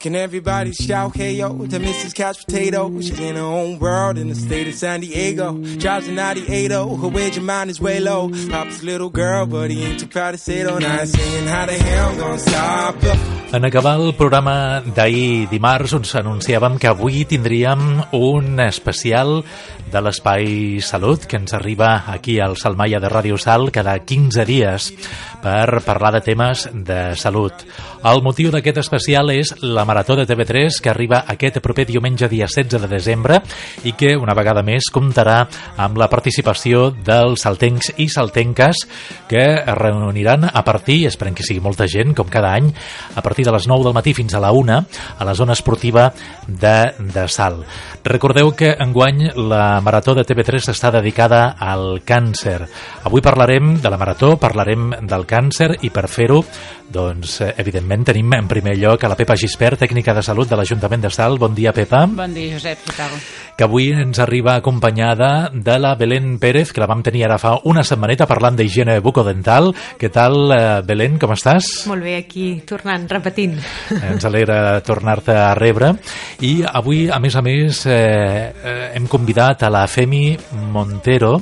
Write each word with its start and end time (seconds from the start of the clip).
Can 0.00 0.16
everybody 0.16 0.72
shout 0.72 1.14
hey 1.14 1.34
yo 1.34 1.50
to 1.50 1.78
Mrs. 1.78 2.14
Couch 2.14 2.46
Potato? 2.46 2.88
She's 3.02 3.20
in 3.20 3.36
her 3.36 3.42
own 3.42 3.78
world 3.78 4.16
in 4.16 4.30
the 4.30 4.34
state 4.34 4.66
of 4.66 4.74
San 4.74 5.00
Diego. 5.02 5.52
Drives 5.76 6.08
Audi 6.08 6.42
80, 6.48 6.72
her 6.72 7.08
wage 7.08 7.36
of 7.36 7.42
mine 7.44 7.68
is 7.68 7.82
way 7.82 8.00
low. 8.00 8.30
Papa's 8.48 8.82
little 8.82 9.10
girl, 9.10 9.44
but 9.44 9.70
he 9.70 9.84
ain't 9.84 10.00
too 10.00 10.06
proud 10.06 10.30
to 10.30 10.38
say 10.38 10.60
it 10.60 10.66
on. 10.66 10.80
Saying 10.80 11.46
how 11.48 11.66
the 11.66 11.74
hell 11.74 12.16
gonna 12.16 12.38
stop 12.38 12.94
her. 13.02 13.40
En 13.52 13.64
acabar 13.64 13.98
el 13.98 14.14
programa 14.14 14.80
d'ahir 14.80 15.48
dimarts 15.50 15.92
us 15.92 16.14
anunciàvem 16.14 16.78
que 16.78 16.86
avui 16.86 17.24
tindríem 17.26 17.98
un 18.14 18.60
especial 18.62 19.42
de 19.90 20.00
l'Espai 20.00 20.78
Salut 20.86 21.24
que 21.26 21.34
ens 21.40 21.52
arriba 21.58 22.04
aquí 22.14 22.38
al 22.38 22.54
Salmaia 22.56 23.00
de 23.02 23.10
Ràdio 23.10 23.40
Sal 23.42 23.72
cada 23.74 23.96
15 23.98 24.46
dies 24.46 24.92
per 25.42 25.82
parlar 25.82 26.12
de 26.14 26.22
temes 26.22 26.68
de 26.72 27.16
salut. 27.18 27.66
El 28.06 28.22
motiu 28.22 28.52
d'aquest 28.54 28.78
especial 28.84 29.34
és 29.34 29.50
la 29.66 29.82
Marató 29.90 30.14
de 30.14 30.28
TV3 30.28 30.78
que 30.78 30.90
arriba 30.92 31.24
aquest 31.26 31.58
proper 31.58 31.82
diumenge 31.88 32.28
dia 32.30 32.46
16 32.46 32.78
de 32.78 32.88
desembre 32.88 33.40
i 33.82 33.96
que 33.98 34.14
una 34.14 34.36
vegada 34.38 34.62
més 34.62 34.86
comptarà 34.94 35.40
amb 35.82 35.98
la 35.98 36.06
participació 36.12 36.92
dels 36.94 37.42
saltencs 37.42 37.90
i 37.98 38.06
saltenques 38.06 38.84
que 39.26 39.42
es 39.58 39.74
reuniran 39.74 40.46
a 40.46 40.62
partir, 40.62 41.02
esperem 41.08 41.34
que 41.34 41.46
sigui 41.46 41.62
molta 41.64 41.88
gent, 41.90 42.14
com 42.14 42.30
cada 42.30 42.52
any, 42.54 42.70
a 42.70 43.22
partir 43.22 43.48
de 43.48 43.54
les 43.56 43.66
9 43.66 43.88
del 43.88 43.96
matí 43.96 44.14
fins 44.14 44.34
a 44.34 44.42
la 44.42 44.52
1 44.54 44.78
a 45.18 45.26
la 45.26 45.34
zona 45.34 45.58
esportiva 45.58 46.12
de, 46.46 46.76
de 46.98 47.26
Sal. 47.26 47.64
Recordeu 48.04 48.52
que 48.54 48.76
enguany 48.78 49.32
la 49.36 49.80
Marató 49.82 50.14
de 50.14 50.24
TV3 50.28 50.70
està 50.70 50.92
dedicada 50.94 51.56
al 51.58 52.04
càncer. 52.06 52.60
Avui 53.08 53.22
parlarem 53.24 53.74
de 53.82 53.90
la 53.90 53.98
Marató, 53.98 54.36
parlarem 54.40 54.92
del 55.02 55.26
càncer 55.26 55.72
i 55.82 55.90
per 55.90 56.06
fer-ho, 56.10 56.44
doncs, 56.90 57.40
evidentment, 57.56 58.06
tenim 58.08 58.32
en 58.38 58.48
primer 58.50 58.76
lloc 58.78 59.04
a 59.04 59.10
la 59.12 59.18
Pepa 59.18 59.36
Gispert, 59.38 59.79
tècnica 59.80 60.12
de 60.12 60.22
salut 60.22 60.48
de 60.50 60.58
l'Ajuntament 60.58 61.06
de 61.06 61.10
Sal. 61.10 61.38
Bon 61.40 61.54
dia, 61.56 61.72
Pepa. 61.72 62.04
Bon 62.04 62.34
dia, 62.36 62.52
Josep? 62.52 62.90
Que 63.56 63.64
avui 63.64 63.88
ens 63.96 64.20
arriba 64.20 64.58
acompanyada 64.58 65.50
de 65.52 65.78
la 65.80 65.94
Belén 65.96 66.36
Pérez, 66.40 66.72
que 66.72 66.82
la 66.82 66.88
vam 66.90 67.00
tenir 67.04 67.24
ara 67.24 67.38
fa 67.40 67.54
una 67.68 67.84
setmaneta 67.84 68.28
parlant 68.28 68.58
d'higiene 68.58 68.98
bucodental. 69.00 69.72
Què 70.00 70.12
tal, 70.12 70.52
Belén, 70.84 71.16
com 71.20 71.32
estàs? 71.32 71.70
Molt 71.88 72.04
bé, 72.04 72.18
aquí, 72.20 72.50
tornant, 72.68 73.08
repetint. 73.08 73.56
Ens 73.96 74.28
alegra 74.28 74.80
tornar-te 74.84 75.36
a 75.36 75.54
rebre. 75.56 75.94
I 76.44 76.60
avui, 76.68 77.06
a 77.08 77.20
més 77.22 77.36
a 77.36 77.44
més, 77.44 77.84
eh, 77.88 77.96
eh, 77.96 78.78
hem 79.00 79.08
convidat 79.08 79.64
a 79.64 79.72
la 79.72 79.86
Femi 79.88 80.36
Montero, 80.72 81.38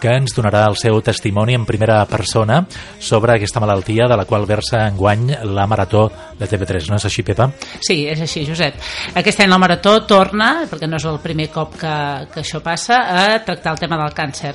que 0.00 0.12
ens 0.18 0.34
donarà 0.36 0.64
el 0.70 0.76
seu 0.80 1.00
testimoni 1.04 1.56
en 1.56 1.66
primera 1.68 2.02
persona 2.10 2.62
sobre 2.98 3.34
aquesta 3.34 3.60
malaltia 3.62 4.08
de 4.10 4.16
la 4.16 4.26
qual 4.28 4.46
versa 4.46 4.84
enguany 4.88 5.30
la 5.44 5.66
Marató 5.66 6.06
de 6.38 6.48
TV3. 6.48 6.90
No 6.90 6.98
és 6.98 7.06
així, 7.08 7.24
Pepa? 7.26 7.48
Sí, 7.80 8.04
és 8.10 8.20
així, 8.20 8.44
Josep. 8.48 8.80
Aquest 9.20 9.44
any 9.44 9.50
la 9.52 9.60
Marató 9.62 9.96
torna, 10.08 10.66
perquè 10.70 10.88
no 10.90 11.00
és 11.00 11.06
el 11.08 11.20
primer 11.24 11.48
cop 11.54 11.78
que, 11.80 11.94
que 12.34 12.42
això 12.42 12.60
passa, 12.64 13.00
a 13.04 13.38
tractar 13.44 13.74
el 13.74 13.82
tema 13.82 14.00
del 14.00 14.14
càncer. 14.16 14.54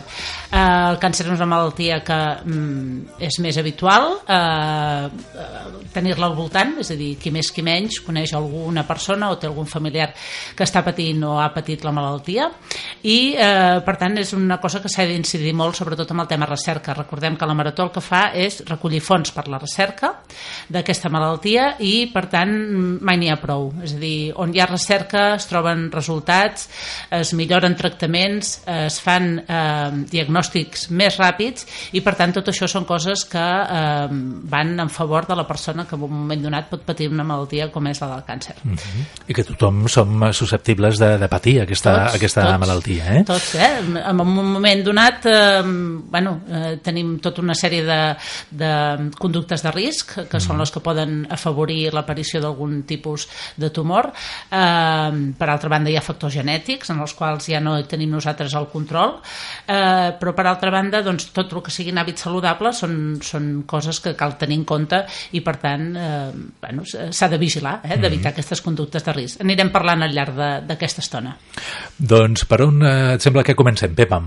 Eh, 0.50 0.60
el 0.60 1.00
càncer 1.02 1.28
és 1.28 1.34
una 1.36 1.50
malaltia 1.50 2.00
que 2.06 2.20
mm, 2.46 3.20
és 3.30 3.40
més 3.44 3.58
habitual 3.62 4.12
eh, 4.28 5.10
tenir-la 5.94 6.30
al 6.30 6.38
voltant, 6.38 6.76
és 6.82 6.92
a 6.94 6.98
dir, 7.00 7.14
qui 7.22 7.34
més 7.34 7.52
qui 7.54 7.64
menys 7.66 8.00
coneix 8.06 8.34
alguna 8.38 8.86
persona 8.88 9.30
o 9.32 9.38
té 9.40 9.50
algun 9.50 9.68
familiar 9.70 10.12
que 10.56 10.66
està 10.66 10.84
patint 10.86 11.24
o 11.26 11.38
ha 11.42 11.50
patit 11.54 11.84
la 11.86 11.94
malaltia 11.96 12.50
i 13.04 13.36
eh, 13.36 13.80
per 13.86 13.96
tant 14.02 14.18
és 14.22 14.34
una 14.38 14.60
cosa 14.62 14.82
que 14.84 14.92
s'ha 14.92 15.08
d'incidir 15.10 15.39
incidir 15.40 15.56
molt 15.56 15.78
sobretot 15.78 16.10
amb 16.12 16.26
el 16.26 16.28
tema 16.28 16.48
recerca. 16.50 16.94
Recordem 16.94 17.38
que 17.40 17.48
la 17.48 17.56
Marató 17.56 17.86
el 17.88 17.94
que 17.96 18.04
fa 18.04 18.30
és 18.36 18.60
recollir 18.68 19.00
fons 19.04 19.32
per 19.32 19.48
la 19.48 19.60
recerca 19.62 20.12
d'aquesta 20.70 21.10
malaltia 21.10 21.76
i, 21.80 22.10
per 22.12 22.26
tant, 22.32 22.52
mai 23.06 23.18
n'hi 23.18 23.30
ha 23.32 23.40
prou. 23.40 23.70
És 23.86 23.96
a 23.96 24.00
dir, 24.02 24.32
on 24.36 24.52
hi 24.54 24.60
ha 24.60 24.68
recerca 24.68 25.36
es 25.38 25.48
troben 25.50 25.88
resultats, 25.94 26.68
es 27.16 27.32
milloren 27.38 27.78
tractaments, 27.80 28.60
es 28.68 29.00
fan 29.04 29.32
eh, 29.40 30.04
diagnòstics 30.12 30.90
més 30.92 31.20
ràpids 31.20 31.68
i, 31.96 32.04
per 32.04 32.18
tant, 32.20 32.36
tot 32.36 32.52
això 32.52 32.68
són 32.68 32.88
coses 32.90 33.24
que 33.30 33.46
eh, 33.46 34.08
van 34.52 34.76
en 34.80 34.92
favor 34.92 35.28
de 35.30 35.40
la 35.40 35.48
persona 35.48 35.88
que 35.88 35.96
en 35.96 36.04
un 36.04 36.14
moment 36.24 36.44
donat 36.44 36.70
pot 36.70 36.84
patir 36.86 37.10
una 37.10 37.24
malaltia 37.24 37.70
com 37.72 37.88
és 37.88 38.04
la 38.04 38.12
del 38.16 38.26
càncer. 38.28 38.58
Mm 38.64 38.76
-hmm. 38.76 39.08
I 39.28 39.34
que 39.34 39.44
tothom 39.44 39.88
som 39.88 40.34
susceptibles 40.34 40.98
de, 41.00 41.18
de 41.18 41.28
patir 41.28 41.62
aquesta, 41.62 42.04
tots, 42.04 42.16
aquesta 42.16 42.42
tots, 42.42 42.60
malaltia. 42.60 43.16
Eh? 43.16 43.24
Tots, 43.24 43.56
eh? 43.56 43.80
En 44.10 44.20
un 44.20 44.34
moment 44.34 44.84
donat 44.84 45.19
eh, 45.26 45.62
bueno, 45.64 46.42
eh, 46.48 46.78
tenim 46.84 47.18
tota 47.24 47.42
una 47.42 47.56
sèrie 47.58 47.84
de, 47.86 48.00
de 48.52 48.72
conductes 49.20 49.64
de 49.66 49.74
risc 49.74 50.16
que 50.20 50.38
mm. 50.38 50.44
són 50.44 50.60
les 50.62 50.72
que 50.74 50.84
poden 50.84 51.24
afavorir 51.32 51.94
l'aparició 51.94 52.42
d'algun 52.44 52.84
tipus 52.90 53.28
de 53.60 53.70
tumor. 53.74 54.12
Eh, 54.50 55.34
per 55.40 55.50
altra 55.50 55.72
banda, 55.72 55.92
hi 55.92 55.98
ha 56.00 56.06
factors 56.06 56.36
genètics 56.36 56.94
en 56.94 57.02
els 57.04 57.16
quals 57.18 57.50
ja 57.52 57.62
no 57.64 57.78
tenim 57.90 58.14
nosaltres 58.16 58.56
el 58.60 58.70
control, 58.72 59.18
eh, 59.66 60.16
però 60.20 60.36
per 60.36 60.48
altra 60.48 60.72
banda, 60.74 61.04
doncs, 61.06 61.30
tot 61.36 61.54
el 61.54 61.64
que 61.66 61.74
siguin 61.74 62.00
hàbits 62.02 62.26
saludables 62.28 62.84
són, 62.84 62.96
són 63.26 63.50
coses 63.70 64.02
que 64.04 64.16
cal 64.20 64.38
tenir 64.40 64.60
en 64.62 64.66
compte 64.68 65.04
i, 65.36 65.44
per 65.46 65.58
tant, 65.62 65.90
eh, 65.96 66.32
bueno, 66.62 66.86
s'ha 66.86 67.30
de 67.32 67.42
vigilar, 67.42 67.80
eh, 67.84 67.98
d'evitar 67.98 68.30
mm. 68.30 68.34
aquestes 68.34 68.64
conductes 68.66 69.06
de 69.06 69.16
risc. 69.16 69.44
Anirem 69.46 69.72
parlant 69.74 70.06
al 70.06 70.16
llarg 70.16 70.38
d'aquesta 70.68 71.04
estona. 71.06 71.36
Doncs 71.98 72.46
per 72.50 72.62
on 72.66 72.84
eh, 72.84 72.96
et 73.16 73.26
sembla 73.26 73.44
que 73.46 73.58
comencem, 73.58 73.94
Pepa? 73.96 74.22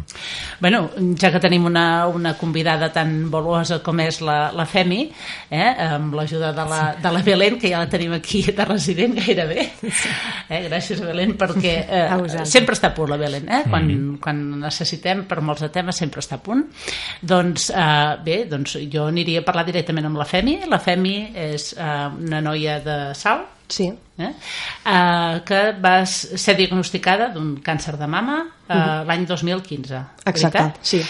Bueno, 0.61 0.82
ja 1.21 1.31
que 1.33 1.41
tenim 1.43 1.67
una, 1.69 2.07
una 2.09 2.35
convidada 2.39 2.91
tan 2.93 3.31
valuosa 3.33 3.81
com 3.85 4.01
és 4.05 4.21
la, 4.25 4.53
la 4.55 4.67
Femi, 4.69 5.05
eh, 5.51 5.69
amb 5.87 6.15
l'ajuda 6.17 6.53
de, 6.57 6.67
la, 6.69 6.81
de 7.03 7.13
la 7.15 7.23
Belén, 7.27 7.59
que 7.61 7.71
ja 7.73 7.83
la 7.83 7.91
tenim 7.93 8.15
aquí 8.17 8.43
de 8.49 8.67
resident 8.69 9.17
gairebé. 9.19 9.69
Eh, 10.53 10.63
gràcies, 10.67 11.01
Belén, 11.01 11.37
perquè 11.41 11.75
eh, 11.87 12.45
sempre 12.49 12.77
està 12.77 12.91
a 12.93 12.97
punt 12.97 13.13
la 13.13 13.19
Belén. 13.21 13.49
Eh? 13.49 13.63
Quan, 13.69 13.89
mm. 13.89 14.19
quan 14.23 14.43
necessitem 14.63 15.25
per 15.31 15.41
molts 15.45 15.65
de 15.65 15.71
temes 15.73 15.99
sempre 15.99 16.23
està 16.25 16.39
a 16.41 16.45
punt. 16.45 16.67
Doncs 17.23 17.71
eh, 17.71 18.13
bé, 18.25 18.43
doncs 18.51 18.77
jo 18.93 19.07
aniria 19.09 19.43
a 19.43 19.47
parlar 19.47 19.67
directament 19.69 20.11
amb 20.11 20.21
la 20.21 20.29
Femi. 20.29 20.59
La 20.71 20.81
Femi 20.83 21.17
és 21.33 21.73
eh, 21.79 21.91
una 22.27 22.43
noia 22.45 22.79
de 22.85 22.99
Sal, 23.19 23.47
Sí. 23.73 23.87
Eh? 24.19 24.31
Uh, 24.85 25.41
que 25.49 25.61
va 25.81 26.03
ser 26.05 26.55
diagnosticada 26.59 27.31
d'un 27.33 27.55
càncer 27.65 27.97
de 27.97 28.07
mama 28.07 28.43
uh, 28.43 28.47
uh 28.47 28.77
-huh. 28.77 29.05
l'any 29.09 29.27
2015. 29.27 30.03
Exacte, 30.27 30.59
veritat? 30.59 30.79
sí. 30.83 31.03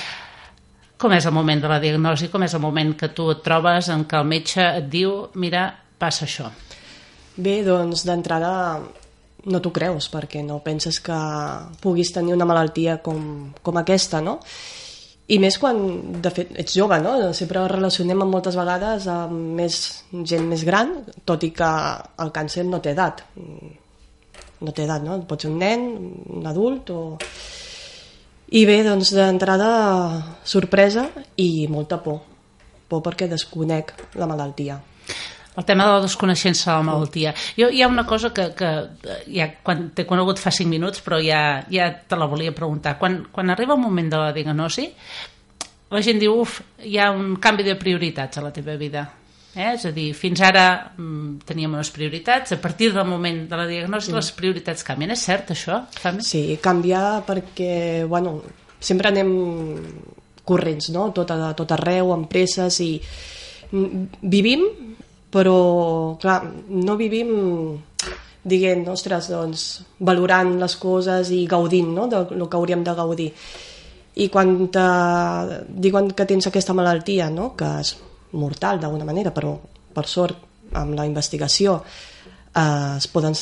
Com 0.96 1.12
és 1.12 1.24
el 1.26 1.32
moment 1.32 1.60
de 1.60 1.68
la 1.68 1.80
diagnosi? 1.80 2.28
Com 2.28 2.42
és 2.42 2.54
el 2.54 2.60
moment 2.60 2.96
que 2.96 3.08
tu 3.08 3.30
et 3.30 3.42
trobes 3.42 3.88
en 3.88 4.06
què 4.06 4.20
el 4.20 4.24
metge 4.24 4.62
et 4.78 4.88
diu 4.88 5.30
mira, 5.34 5.74
passa 5.98 6.24
això? 6.24 6.50
Bé, 7.36 7.64
doncs 7.64 8.04
d'entrada 8.04 8.80
no 9.44 9.60
t'ho 9.60 9.72
creus 9.72 10.08
perquè 10.12 10.44
no 10.44 10.60
penses 10.62 11.00
que 11.00 11.18
puguis 11.80 12.12
tenir 12.12 12.34
una 12.34 12.44
malaltia 12.44 13.00
com, 13.02 13.52
com 13.62 13.76
aquesta, 13.76 14.20
no? 14.20 14.40
I 15.30 15.38
més 15.38 15.56
quan, 15.62 15.78
de 16.22 16.30
fet, 16.34 16.50
ets 16.58 16.74
jove, 16.74 16.98
no? 17.00 17.14
Sempre 17.36 17.62
relacionem 17.70 18.24
amb 18.24 18.34
moltes 18.34 18.56
vegades 18.58 19.06
amb 19.10 19.54
més 19.60 19.78
gent 20.26 20.48
més 20.50 20.64
gran, 20.66 20.96
tot 21.28 21.46
i 21.46 21.52
que 21.54 21.70
el 22.24 22.32
càncer 22.34 22.66
no 22.66 22.82
té 22.82 22.92
edat. 22.96 23.22
No 24.62 24.74
té 24.74 24.84
edat, 24.84 25.02
no? 25.06 25.20
Pot 25.28 25.46
ser 25.46 25.52
un 25.52 25.58
nen, 25.62 25.88
un 26.38 26.46
adult 26.50 26.90
o... 26.94 27.02
I 28.52 28.66
bé, 28.68 28.82
doncs 28.84 29.14
d'entrada 29.16 29.68
sorpresa 30.44 31.06
i 31.40 31.66
molta 31.72 32.02
por. 32.02 32.20
Por 32.90 33.00
perquè 33.06 33.30
desconec 33.30 33.94
la 34.20 34.28
malaltia 34.28 34.76
el 35.56 35.64
tema 35.68 35.84
de 35.86 35.92
la 35.92 36.02
desconeixença 36.04 36.70
de 36.70 36.76
la 36.78 36.86
malaltia. 36.86 37.34
Jo, 37.58 37.68
hi 37.68 37.82
ha 37.82 37.88
una 37.88 38.06
cosa 38.08 38.32
que, 38.32 38.48
que 38.56 38.70
ja, 39.28 39.48
quan 39.62 39.90
t'he 39.92 40.06
conegut 40.08 40.40
fa 40.40 40.52
5 40.54 40.70
minuts, 40.70 41.02
però 41.04 41.20
ja, 41.20 41.62
ja 41.72 41.90
te 41.92 42.16
la 42.16 42.28
volia 42.30 42.54
preguntar. 42.56 42.96
Quan, 42.98 43.20
quan 43.32 43.52
arriba 43.52 43.76
el 43.76 43.82
moment 43.82 44.08
de 44.12 44.20
la 44.20 44.32
diagnosi, 44.32 44.88
la 45.92 46.00
gent 46.00 46.22
diu, 46.22 46.38
uf, 46.40 46.62
hi 46.88 46.96
ha 46.96 47.10
un 47.12 47.36
canvi 47.36 47.66
de 47.66 47.76
prioritats 47.76 48.40
a 48.40 48.46
la 48.46 48.52
teva 48.54 48.78
vida. 48.80 49.04
Eh? 49.52 49.74
És 49.74 49.84
a 49.84 49.92
dir, 49.92 50.08
fins 50.16 50.40
ara 50.40 50.64
mm, 50.96 51.44
teníem 51.44 51.74
unes 51.76 51.92
prioritats, 51.92 52.54
a 52.56 52.60
partir 52.60 52.88
del 52.94 53.04
moment 53.04 53.44
de 53.50 53.58
la 53.60 53.68
diagnosi 53.68 54.08
sí. 54.08 54.16
les 54.16 54.32
prioritats 54.32 54.86
canvien. 54.88 55.12
És 55.12 55.26
cert 55.28 55.52
això? 55.52 55.82
Canvia? 56.00 56.24
Sí, 56.24 56.42
canvia 56.64 57.02
perquè, 57.26 57.74
bueno, 58.08 58.38
sempre 58.80 59.12
anem 59.12 59.34
corrents, 60.48 60.88
no? 60.96 61.10
Tot, 61.12 61.30
a, 61.36 61.52
tot 61.58 61.76
arreu, 61.76 62.14
amb 62.16 62.30
presses 62.32 62.80
i 62.80 62.94
mm, 63.68 64.24
vivim 64.32 64.64
però 65.32 66.16
clar, 66.20 66.42
no 66.68 66.96
vivim 67.00 67.32
dient, 68.42 68.86
ostres, 68.90 69.30
doncs, 69.30 69.66
valorant 70.02 70.56
les 70.60 70.76
coses 70.76 71.30
i 71.32 71.44
gaudint 71.48 71.92
no? 71.94 72.08
del 72.10 72.48
que 72.48 72.58
hauríem 72.58 72.82
de 72.84 72.94
gaudir. 72.98 73.28
I 74.20 74.28
quan 74.28 74.66
te 74.68 74.86
diuen 75.68 76.10
que 76.12 76.26
tens 76.28 76.48
aquesta 76.50 76.74
malaltia, 76.76 77.30
no? 77.30 77.52
que 77.56 77.68
és 77.80 77.94
mortal 78.36 78.80
d'alguna 78.80 79.06
manera, 79.08 79.32
però 79.32 79.54
per 79.92 80.04
sort 80.08 80.72
amb 80.76 80.96
la 80.96 81.06
investigació 81.06 81.78
eh, 82.54 82.96
es, 82.96 83.06
poden, 83.08 83.36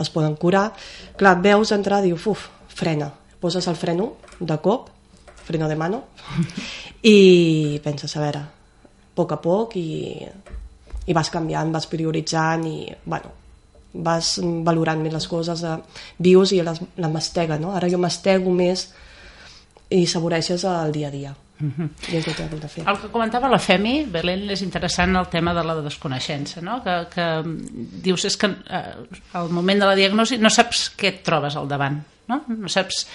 es 0.00 0.10
poden 0.10 0.36
curar, 0.36 0.68
clar, 1.16 1.38
veus 1.42 1.72
entrar 1.74 2.02
i 2.02 2.10
dius, 2.10 2.26
uf, 2.30 2.48
frena, 2.68 3.10
poses 3.40 3.66
el 3.70 3.78
freno 3.78 4.12
de 4.38 4.58
cop, 4.62 4.90
freno 5.46 5.68
de 5.70 5.78
mano, 5.78 6.02
i 7.02 7.80
penses, 7.82 8.16
a 8.16 8.22
veure, 8.22 8.42
a 8.42 9.14
poc 9.16 9.32
a 9.32 9.40
poc 9.40 9.78
i 9.80 9.88
i 11.06 11.14
vas 11.14 11.30
canviant, 11.30 11.72
vas 11.72 11.86
prioritzant 11.90 12.66
i, 12.66 12.78
bueno, 13.04 13.32
vas 14.04 14.36
valorant 14.66 15.00
més 15.02 15.14
les 15.14 15.26
coses, 15.30 15.62
eh, 15.62 16.04
vius 16.18 16.52
i 16.52 16.62
les, 16.62 16.80
la 17.00 17.10
mastega, 17.12 17.58
no? 17.58 17.72
Ara 17.76 17.90
jo 17.92 18.00
mastego 18.02 18.52
més 18.52 18.88
i 19.90 20.06
saboreixes 20.06 20.64
el 20.66 20.92
dia 20.92 21.08
a 21.08 21.10
dia. 21.10 21.34
Mm 21.58 21.72
-hmm. 21.72 22.12
I 22.12 22.16
és 22.16 22.26
el 22.28 22.34
que 22.34 22.42
hem 22.42 22.60
de 22.60 22.68
fer. 22.68 22.88
El 22.88 22.98
que 23.00 23.08
comentava 23.08 23.48
la 23.48 23.58
Femi, 23.58 24.04
Belén, 24.04 24.50
és 24.50 24.62
interessant 24.62 25.16
el 25.16 25.28
tema 25.28 25.54
de 25.54 25.64
la 25.64 25.74
desconeixença, 25.80 26.60
no? 26.60 26.82
que, 26.82 27.06
que 27.14 27.42
dius 28.02 28.24
és 28.24 28.36
que 28.36 28.46
eh, 28.46 28.94
al 29.32 29.48
moment 29.48 29.80
de 29.80 29.86
la 29.86 29.94
diagnosi 29.94 30.38
no 30.38 30.50
saps 30.50 30.92
què 30.96 31.06
et 31.06 31.22
trobes 31.22 31.56
al 31.56 31.68
davant, 31.68 32.02
no? 32.28 32.44
no 32.48 32.68
saps 32.68 33.06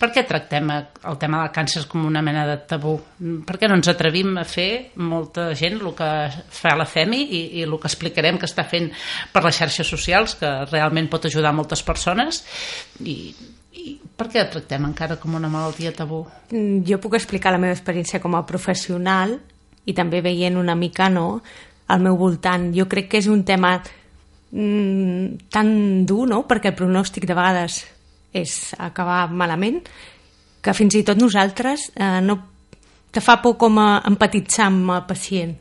per 0.00 0.08
què 0.14 0.22
tractem 0.24 0.70
el 0.72 1.18
tema 1.20 1.42
del 1.42 1.52
càncer 1.52 1.82
com 1.90 2.06
una 2.08 2.22
mena 2.24 2.46
de 2.48 2.56
tabú? 2.70 2.94
Per 3.46 3.58
què 3.60 3.68
no 3.68 3.76
ens 3.76 3.90
atrevim 3.92 4.32
a 4.40 4.46
fer 4.48 4.96
molta 4.96 5.50
gent 5.58 5.76
el 5.76 5.92
que 5.98 6.08
fa 6.56 6.72
la 6.78 6.88
FEMI 6.88 7.20
i, 7.20 7.40
i 7.60 7.64
el 7.66 7.76
que 7.76 7.90
explicarem 7.90 8.40
que 8.40 8.48
està 8.48 8.64
fent 8.68 8.88
per 9.32 9.44
les 9.44 9.60
xarxes 9.60 9.92
socials, 9.92 10.38
que 10.40 10.50
realment 10.70 11.10
pot 11.12 11.28
ajudar 11.28 11.52
moltes 11.56 11.84
persones 11.84 12.40
i, 13.04 13.18
i 13.76 13.98
per 14.16 14.30
què 14.32 14.46
tractem 14.48 14.88
encara 14.88 15.20
com 15.20 15.36
una 15.36 15.52
malaltia 15.52 15.92
tabú? 15.96 16.24
Mm, 16.48 16.80
jo 16.88 17.00
puc 17.02 17.20
explicar 17.20 17.52
la 17.52 17.60
meva 17.60 17.76
experiència 17.76 18.22
com 18.24 18.38
a 18.38 18.46
professional 18.48 19.36
i 19.84 19.96
també 19.96 20.24
veient 20.24 20.56
una 20.56 20.78
mica 20.80 21.12
no, 21.12 21.42
al 21.90 22.00
meu 22.00 22.16
voltant. 22.16 22.70
Jo 22.72 22.88
crec 22.88 23.12
que 23.12 23.20
és 23.20 23.28
un 23.28 23.44
tema 23.44 23.76
mm, 24.50 25.48
tan 25.52 25.72
dur, 26.08 26.24
no? 26.30 26.46
perquè 26.48 26.72
el 26.72 26.78
pronòstic 26.80 27.28
de 27.28 27.36
vegades 27.36 27.82
és 28.32 28.74
acabar 28.78 29.24
malament, 29.30 29.80
que 30.60 30.74
fins 30.76 30.94
i 30.98 31.02
tot 31.06 31.18
nosaltres 31.18 31.90
eh, 31.96 32.20
no 32.22 32.38
te 33.10 33.22
fa 33.24 33.40
por 33.42 33.56
com 33.58 33.78
a 33.82 33.88
empatitzar 34.06 34.68
amb 34.68 34.92
el 34.94 35.02
pacient, 35.08 35.56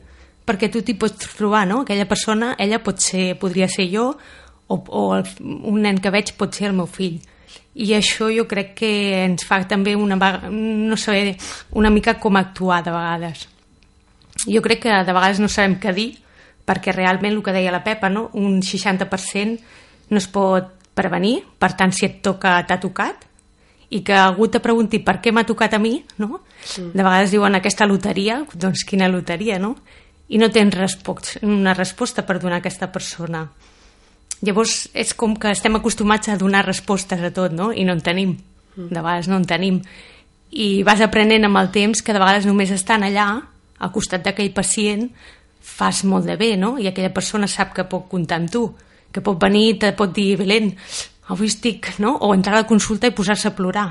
perquè 0.45 0.69
tu 0.69 0.83
t'hi 0.85 0.95
pots 0.99 1.33
trobar, 1.37 1.65
no? 1.69 1.81
Aquella 1.81 2.07
persona, 2.09 2.53
ella 2.61 2.81
pot 2.83 3.01
ser, 3.01 3.33
podria 3.41 3.69
ser 3.71 3.87
jo, 3.89 4.11
o, 4.69 4.75
o 4.77 5.03
el, 5.17 5.25
un 5.41 5.81
nen 5.81 5.99
que 6.01 6.13
veig 6.13 6.35
pot 6.37 6.53
ser 6.53 6.69
el 6.69 6.77
meu 6.77 6.89
fill. 6.89 7.17
I 7.79 7.93
això 7.97 8.29
jo 8.33 8.45
crec 8.49 8.75
que 8.77 8.89
ens 9.23 9.45
fa 9.47 9.61
també 9.69 9.95
una, 9.97 10.17
no 10.51 10.97
sé, 10.97 11.35
una 11.79 11.89
mica 11.93 12.17
com 12.21 12.37
actuar 12.37 12.83
de 12.85 12.93
vegades. 12.93 13.47
Jo 14.45 14.61
crec 14.65 14.83
que 14.85 15.03
de 15.05 15.15
vegades 15.15 15.39
no 15.41 15.49
sabem 15.49 15.77
què 15.81 15.93
dir, 15.95 16.09
perquè 16.69 16.93
realment 16.93 17.33
el 17.33 17.43
que 17.45 17.53
deia 17.55 17.73
la 17.73 17.83
Pepa, 17.83 18.09
no? 18.13 18.29
un 18.37 18.61
60% 18.61 19.57
no 20.09 20.17
es 20.17 20.27
pot 20.29 20.78
prevenir, 20.95 21.43
per 21.59 21.73
tant, 21.77 21.93
si 21.95 22.07
et 22.07 22.19
toca, 22.25 22.57
t'ha 22.67 22.79
tocat, 22.81 23.25
i 23.89 24.01
que 24.05 24.13
algú 24.13 24.47
te 24.51 24.61
pregunti 24.61 24.99
per 25.01 25.17
què 25.23 25.33
m'ha 25.33 25.45
tocat 25.49 25.73
a 25.73 25.79
mi, 25.81 25.95
no? 26.21 26.41
Sí. 26.61 26.83
De 26.93 27.01
vegades 27.01 27.33
diuen 27.33 27.57
aquesta 27.57 27.87
loteria, 27.89 28.43
doncs 28.53 28.85
quina 28.85 29.09
loteria, 29.09 29.57
no? 29.59 29.75
I 30.29 30.37
no 30.37 30.51
tens 30.53 30.75
respost, 30.77 31.39
una 31.41 31.73
resposta 31.73 32.25
per 32.25 32.37
donar 32.37 32.59
a 32.59 32.63
aquesta 32.63 32.91
persona. 32.93 33.47
Llavors, 34.45 34.87
és 34.93 35.15
com 35.17 35.33
que 35.35 35.51
estem 35.51 35.75
acostumats 35.75 36.29
a 36.29 36.37
donar 36.39 36.63
respostes 36.67 37.21
a 37.25 37.31
tot, 37.33 37.51
no? 37.55 37.71
I 37.73 37.83
no 37.87 37.97
en 37.97 38.03
tenim. 38.05 38.37
Mm. 38.75 38.91
De 38.93 39.01
vegades 39.01 39.27
no 39.27 39.39
en 39.41 39.47
tenim. 39.49 39.81
I 40.51 40.83
vas 40.85 41.01
aprenent 41.01 41.47
amb 41.49 41.57
el 41.59 41.71
temps 41.73 42.03
que 42.05 42.13
de 42.13 42.21
vegades 42.21 42.45
només 42.47 42.71
estan 42.71 43.03
allà, 43.03 43.31
al 43.79 43.91
costat 43.95 44.23
d'aquell 44.23 44.53
pacient, 44.53 45.09
fas 45.59 46.03
molt 46.05 46.29
de 46.29 46.37
bé, 46.37 46.53
no? 46.61 46.77
I 46.77 46.87
aquella 46.87 47.13
persona 47.15 47.49
sap 47.49 47.73
que 47.73 47.87
pot 47.89 48.05
comptar 48.11 48.37
amb 48.39 48.53
tu 48.53 48.69
que 49.11 49.23
pot 49.25 49.39
venir 49.41 49.65
i 49.69 49.77
te 49.81 49.91
pot 49.97 50.13
dir, 50.13 50.35
Belén, 50.39 50.73
avui 51.29 51.49
estic, 51.49 51.93
no? 51.99 52.15
O 52.25 52.33
entrar 52.33 52.57
a 52.57 52.63
la 52.63 52.69
consulta 52.69 53.09
i 53.09 53.15
posar-se 53.15 53.49
a 53.49 53.55
plorar. 53.55 53.89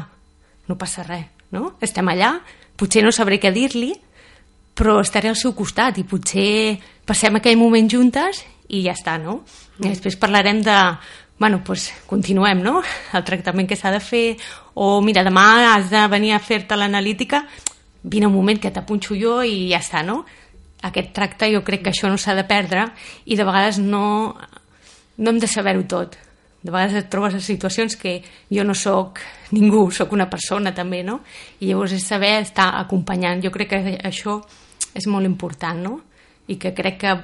No 0.69 0.76
passa 0.79 1.05
res, 1.06 1.26
no? 1.55 1.76
Estem 1.81 2.09
allà, 2.11 2.35
potser 2.79 3.03
no 3.05 3.15
sabré 3.15 3.38
què 3.43 3.53
dir-li, 3.55 3.94
però 4.79 5.00
estaré 5.03 5.31
al 5.31 5.38
seu 5.38 5.55
costat 5.59 5.99
i 5.99 6.06
potser 6.06 6.79
passem 7.06 7.38
aquell 7.38 7.59
moment 7.59 7.88
juntes 7.91 8.44
i 8.69 8.85
ja 8.85 8.94
està, 8.94 9.17
no? 9.19 9.41
I 9.79 9.88
després 9.88 10.19
parlarem 10.20 10.61
de, 10.62 10.76
bueno, 11.38 11.62
pues 11.64 11.88
continuem, 12.06 12.61
no? 12.62 12.82
El 13.14 13.25
tractament 13.25 13.69
que 13.71 13.79
s'ha 13.79 13.94
de 13.94 14.03
fer, 14.03 14.37
o 14.75 14.99
mira, 15.03 15.25
demà 15.26 15.75
has 15.75 15.88
de 15.91 16.05
venir 16.11 16.35
a 16.37 16.43
fer-te 16.43 16.76
l'analítica, 16.76 17.44
vine 18.03 18.29
un 18.29 18.35
moment 18.35 18.61
que 18.61 18.71
t'apunxo 18.75 19.17
jo 19.19 19.41
i 19.43 19.71
ja 19.73 19.81
està, 19.82 20.05
no? 20.06 20.25
Aquest 20.87 21.11
tracte 21.14 21.49
jo 21.50 21.64
crec 21.67 21.82
que 21.87 21.91
això 21.91 22.11
no 22.11 22.19
s'ha 22.21 22.37
de 22.38 22.47
perdre 22.47 22.85
i 23.26 23.38
de 23.38 23.47
vegades 23.47 23.81
no 23.82 24.37
no 25.19 25.31
hem 25.31 25.38
de 25.38 25.50
saber-ho 25.50 25.85
tot. 25.91 26.17
De 26.62 26.73
vegades 26.75 26.97
et 26.99 27.11
trobes 27.11 27.37
en 27.38 27.43
situacions 27.43 27.94
que 27.97 28.17
jo 28.50 28.65
no 28.67 28.75
sóc 28.75 29.20
ningú, 29.55 29.91
sóc 29.94 30.12
una 30.15 30.26
persona 30.31 30.73
també, 30.75 31.05
no? 31.06 31.20
I 31.61 31.70
llavors 31.70 31.94
és 31.94 32.06
saber 32.06 32.38
estar 32.41 32.73
acompanyant. 32.81 33.43
Jo 33.44 33.53
crec 33.55 33.70
que 33.70 33.99
això 34.03 34.41
és 34.94 35.06
molt 35.06 35.26
important, 35.26 35.79
no? 35.79 36.00
I 36.49 36.56
que 36.59 36.73
crec 36.75 36.99
que, 37.03 37.15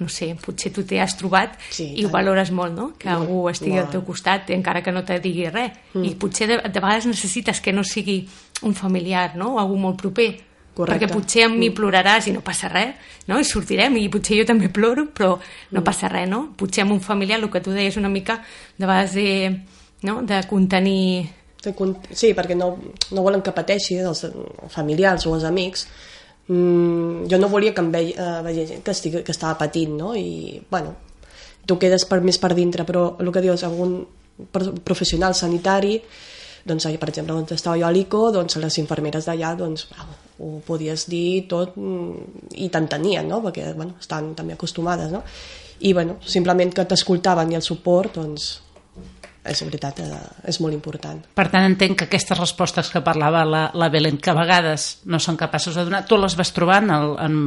no 0.00 0.08
sé, 0.10 0.34
potser 0.40 0.72
tu 0.74 0.84
t'hi 0.84 0.98
has 1.00 1.16
trobat 1.16 1.56
sí, 1.70 1.92
i 1.96 2.04
ho 2.04 2.10
valores 2.12 2.50
molt, 2.52 2.74
no? 2.76 2.90
Que 2.98 3.08
molt, 3.08 3.22
algú 3.22 3.48
estigui 3.48 3.78
molt. 3.78 3.86
al 3.86 3.92
teu 3.92 4.04
costat, 4.04 4.50
encara 4.52 4.82
que 4.82 4.92
no 4.92 5.04
te 5.04 5.20
digui 5.22 5.48
res. 5.48 5.72
Mm. 5.94 6.04
I 6.04 6.16
potser 6.20 6.50
de, 6.50 6.58
de 6.68 6.80
vegades 6.80 7.08
necessites 7.08 7.62
que 7.64 7.72
no 7.72 7.84
sigui 7.88 8.22
un 8.62 8.76
familiar, 8.76 9.32
no? 9.36 9.54
O 9.54 9.62
algú 9.62 9.80
molt 9.80 10.00
proper, 10.00 10.34
Correcte. 10.74 11.06
perquè 11.06 11.12
potser 11.12 11.44
amb 11.46 11.56
mi 11.56 11.68
mm. 11.68 11.76
ploraràs 11.76 12.26
i 12.28 12.32
no 12.34 12.42
passa 12.42 12.68
res, 12.68 12.96
no? 13.30 13.38
i 13.38 13.46
sortirem, 13.46 13.94
i 14.00 14.08
potser 14.10 14.40
jo 14.40 14.46
també 14.48 14.68
ploro, 14.74 15.06
però 15.14 15.36
no 15.36 15.80
mm. 15.80 15.84
passa 15.86 16.10
res, 16.10 16.26
no? 16.28 16.48
Potser 16.58 16.82
amb 16.82 16.96
un 16.96 17.00
familiar, 17.04 17.38
el 17.38 17.50
que 17.50 17.62
tu 17.62 17.74
deies 17.74 17.96
una 18.00 18.10
mica, 18.10 18.40
de 18.76 18.86
vegades 18.86 19.14
de, 19.14 19.28
no? 20.02 20.20
de 20.26 20.42
contenir... 20.50 21.30
Sí, 21.64 22.34
perquè 22.36 22.56
no, 22.58 22.74
no 23.14 23.22
volen 23.24 23.40
que 23.40 23.54
pateixi 23.56 23.96
els 24.02 24.26
familiars 24.68 25.24
o 25.24 25.32
els 25.38 25.46
amics. 25.48 25.86
Mm, 26.48 27.24
jo 27.30 27.38
no 27.40 27.48
volia 27.48 27.72
que 27.72 27.80
em 27.80 27.88
veia, 27.94 28.34
eh, 28.42 28.66
gent 28.66 28.82
que, 28.84 28.92
estigui, 28.92 29.22
que 29.24 29.32
estava 29.32 29.56
patint, 29.62 29.94
no? 29.96 30.12
I, 30.18 30.58
bueno, 30.70 30.92
tu 31.64 31.78
quedes 31.80 32.04
per, 32.10 32.20
més 32.20 32.36
per 32.42 32.52
dintre, 32.58 32.84
però 32.84 33.14
el 33.22 33.32
que 33.32 33.46
dius, 33.46 33.64
algun 33.64 34.02
professional 34.84 35.38
sanitari 35.38 36.00
doncs, 36.64 36.86
per 37.00 37.10
exemple, 37.12 37.36
on 37.36 37.46
estava 37.50 37.78
jo 37.78 37.86
a 37.86 37.92
l'ICO, 37.92 38.30
doncs 38.32 38.56
les 38.62 38.78
infermeres 38.80 39.28
d'allà 39.28 39.54
doncs, 39.58 39.88
ho 40.38 40.50
podies 40.66 41.06
dir 41.10 41.46
tot 41.50 41.76
mm, 41.78 42.50
i 42.64 42.68
t'entenien, 42.72 43.28
no? 43.28 43.40
perquè 43.44 43.70
bueno, 43.74 43.98
estan 44.00 44.32
també 44.34 44.56
acostumades. 44.56 45.12
No? 45.12 45.22
I 45.84 45.92
bueno, 45.92 46.18
simplement 46.24 46.72
que 46.74 46.86
t'escoltaven 46.88 47.52
i 47.52 47.58
el 47.58 47.66
suport, 47.66 48.16
doncs, 48.18 48.48
és 49.44 49.60
veritat, 49.60 50.00
eh, 50.00 50.18
és 50.48 50.58
molt 50.64 50.72
important. 50.72 51.20
Per 51.36 51.46
tant, 51.52 51.66
entenc 51.68 51.98
que 52.00 52.06
aquestes 52.08 52.38
respostes 52.38 52.88
que 52.90 53.02
parlava 53.04 53.44
la, 53.44 53.64
la 53.76 53.90
Belén, 53.92 54.16
que 54.16 54.32
a 54.32 54.38
vegades 54.38 55.04
no 55.04 55.20
són 55.20 55.36
capaços 55.36 55.76
de 55.76 55.84
donar, 55.84 56.04
tu 56.08 56.16
les 56.16 56.36
vas 56.38 56.52
trobar 56.56 56.80
en 56.82 56.94
el, 56.94 57.12
en, 57.20 57.38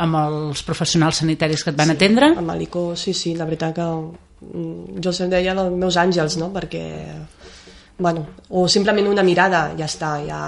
amb 0.00 0.20
els 0.22 0.64
professionals 0.64 1.20
sanitaris 1.20 1.64
que 1.64 1.74
et 1.74 1.78
van 1.78 1.92
sí, 1.92 1.98
atendre? 1.98 2.32
amb 2.40 2.56
l'ICO, 2.56 2.86
sí, 2.96 3.12
sí, 3.12 3.36
la 3.36 3.44
veritat 3.48 3.76
que 3.76 3.84
mm, 3.84 5.02
jo 5.04 5.12
se'n 5.12 5.32
deia 5.32 5.52
els 5.52 5.76
meus 5.76 6.00
àngels, 6.00 6.40
no? 6.40 6.48
perquè 6.56 6.86
bueno, 8.02 8.26
o 8.50 8.66
simplement 8.68 9.08
una 9.08 9.24
mirada, 9.26 9.70
ja 9.78 9.86
està, 9.88 10.16
ja 10.26 10.40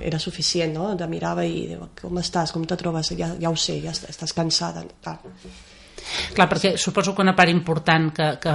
era 0.00 0.18
suficient, 0.18 0.74
no? 0.74 0.90
De 0.98 1.06
mirava 1.08 1.44
i 1.46 1.68
diu, 1.70 1.86
com 2.00 2.18
estàs, 2.20 2.52
com 2.54 2.64
te 2.68 2.76
trobes, 2.80 3.12
ja, 3.18 3.30
ja 3.40 3.52
ho 3.52 3.56
sé, 3.56 3.78
ja 3.84 3.94
estàs 3.94 4.34
cansada, 4.36 4.84
tal. 5.04 5.22
Clar, 6.34 6.48
perquè 6.50 6.74
suposo 6.80 7.14
que 7.14 7.24
una 7.24 7.34
part 7.36 7.52
important 7.52 8.10
que, 8.14 8.28
que 8.42 8.54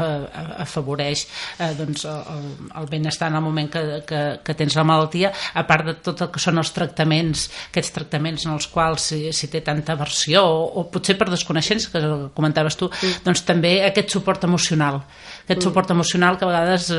afavoreix 0.65 1.25
eh, 1.59 1.71
doncs, 1.77 2.05
el, 2.09 2.51
el 2.81 2.89
benestar 2.91 3.29
en 3.31 3.39
el 3.39 3.45
moment 3.45 3.71
que, 3.71 3.83
que, 4.07 4.21
que 4.45 4.57
tens 4.57 4.77
la 4.79 4.85
malaltia, 4.87 5.31
a 5.53 5.65
part 5.69 5.89
de 5.89 5.97
tot 6.05 6.25
el 6.25 6.31
que 6.33 6.43
són 6.43 6.61
els 6.61 6.73
tractaments, 6.75 7.47
aquests 7.69 7.95
tractaments 7.95 8.47
en 8.47 8.55
els 8.55 8.69
quals 8.71 9.09
si, 9.11 9.21
si 9.35 9.51
té 9.51 9.63
tanta 9.65 9.97
versió 9.99 10.45
o, 10.45 10.63
o 10.81 10.85
potser 10.91 11.17
per 11.19 11.29
desconeixença, 11.31 11.91
que 11.93 12.03
comentaves 12.35 12.77
tu, 12.79 12.89
mm. 12.91 13.23
doncs 13.25 13.45
també 13.47 13.79
aquest 13.87 14.17
suport 14.17 14.45
emocional 14.47 15.01
aquest 15.49 15.63
mm. 15.63 15.65
suport 15.65 15.89
emocional 15.89 16.37
que 16.37 16.45
a 16.45 16.51
vegades 16.51 16.89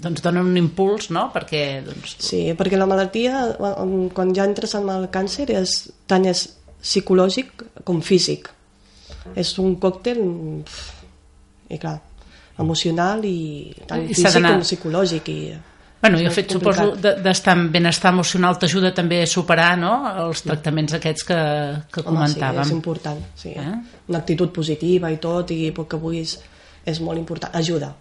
doncs, 0.00 0.22
dona 0.24 0.40
un 0.40 0.56
impuls, 0.56 1.10
no? 1.12 1.26
Perquè, 1.34 1.64
doncs... 1.84 2.16
Sí, 2.24 2.46
perquè 2.56 2.78
la 2.80 2.88
malaltia, 2.88 3.42
quan 4.16 4.32
ja 4.36 4.46
entres 4.48 4.72
en 4.78 4.88
el 4.88 5.10
càncer, 5.12 5.50
és, 5.52 5.82
tant 6.08 6.24
és 6.30 6.46
psicològic 6.80 7.66
com 7.84 8.00
físic. 8.00 8.48
És 9.36 9.52
un 9.62 9.76
còctel, 9.80 10.20
i 11.70 11.78
clar, 11.78 11.98
emocional 12.60 13.24
i 13.24 13.72
tant 13.86 14.04
I 14.04 14.14
físic 14.14 14.40
com 14.46 14.64
psicològic. 14.66 15.28
I, 15.28 15.58
Bueno, 16.00 16.16
i 16.16 16.24
el 16.24 16.32
fet, 16.32 16.48
suposo, 16.54 16.94
d'estar 16.96 17.52
en 17.58 17.66
benestar 17.74 18.14
emocional 18.14 18.56
t'ajuda 18.56 18.94
també 18.96 19.18
a 19.20 19.26
superar 19.28 19.74
no? 19.76 19.90
els 20.22 20.40
tractaments 20.46 20.94
aquests 20.96 21.26
que, 21.28 21.40
que 21.92 22.00
Home, 22.00 22.06
comentàvem. 22.08 22.62
sí, 22.64 22.70
és 22.70 22.72
important. 22.72 23.18
Sí. 23.36 23.50
Eh? 23.52 23.74
Una 24.08 24.22
actitud 24.22 24.48
positiva 24.48 25.10
i 25.12 25.18
tot, 25.20 25.52
i 25.52 25.68
que 25.76 26.00
vulguis 26.00 26.38
és 26.88 27.02
molt 27.04 27.20
important, 27.20 27.52
ajuda 27.52 27.92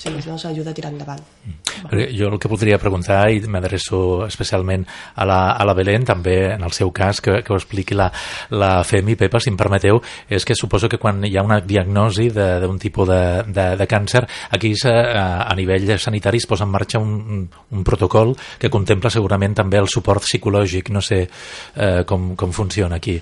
si 0.00 0.08
més 0.12 0.24
no 0.28 0.38
s'ajuda 0.40 0.72
a 0.72 0.76
tirar 0.76 0.92
endavant. 0.94 1.20
Mm. 1.44 1.90
Jo 2.16 2.30
el 2.30 2.38
que 2.40 2.48
podria 2.48 2.78
preguntar, 2.80 3.20
i 3.32 3.40
m'adreço 3.44 4.24
especialment 4.24 4.86
a 5.20 5.26
la, 5.28 5.40
a 5.52 5.66
la 5.68 5.74
Belén, 5.76 6.06
també 6.08 6.54
en 6.54 6.64
el 6.64 6.72
seu 6.76 6.92
cas, 6.96 7.20
que, 7.20 7.40
que 7.44 7.52
ho 7.52 7.58
expliqui 7.58 7.98
la, 7.98 8.08
la 8.56 8.70
Femi, 8.86 9.18
Pepa, 9.20 9.42
si 9.42 9.52
em 9.52 9.58
permeteu, 9.60 10.00
és 10.28 10.46
que 10.48 10.56
suposo 10.56 10.88
que 10.88 11.00
quan 11.00 11.20
hi 11.28 11.34
ha 11.36 11.44
una 11.44 11.60
diagnosi 11.60 12.30
d'un 12.32 12.80
tipus 12.80 13.10
de, 13.10 13.20
de, 13.52 13.66
de 13.76 13.88
càncer, 13.90 14.24
aquí 14.56 14.72
a, 14.88 15.44
a 15.44 15.54
nivell 15.58 15.92
sanitari 16.00 16.40
es 16.40 16.48
posa 16.48 16.64
en 16.64 16.72
marxa 16.72 17.02
un, 17.02 17.44
un 17.44 17.84
protocol 17.84 18.34
que 18.58 18.72
contempla 18.72 19.12
segurament 19.12 19.58
també 19.58 19.80
el 19.80 19.88
suport 19.92 20.24
psicològic, 20.24 20.88
no 20.94 21.04
sé 21.04 21.26
eh, 21.26 22.02
com, 22.08 22.32
com 22.40 22.56
funciona 22.56 22.96
aquí. 22.96 23.18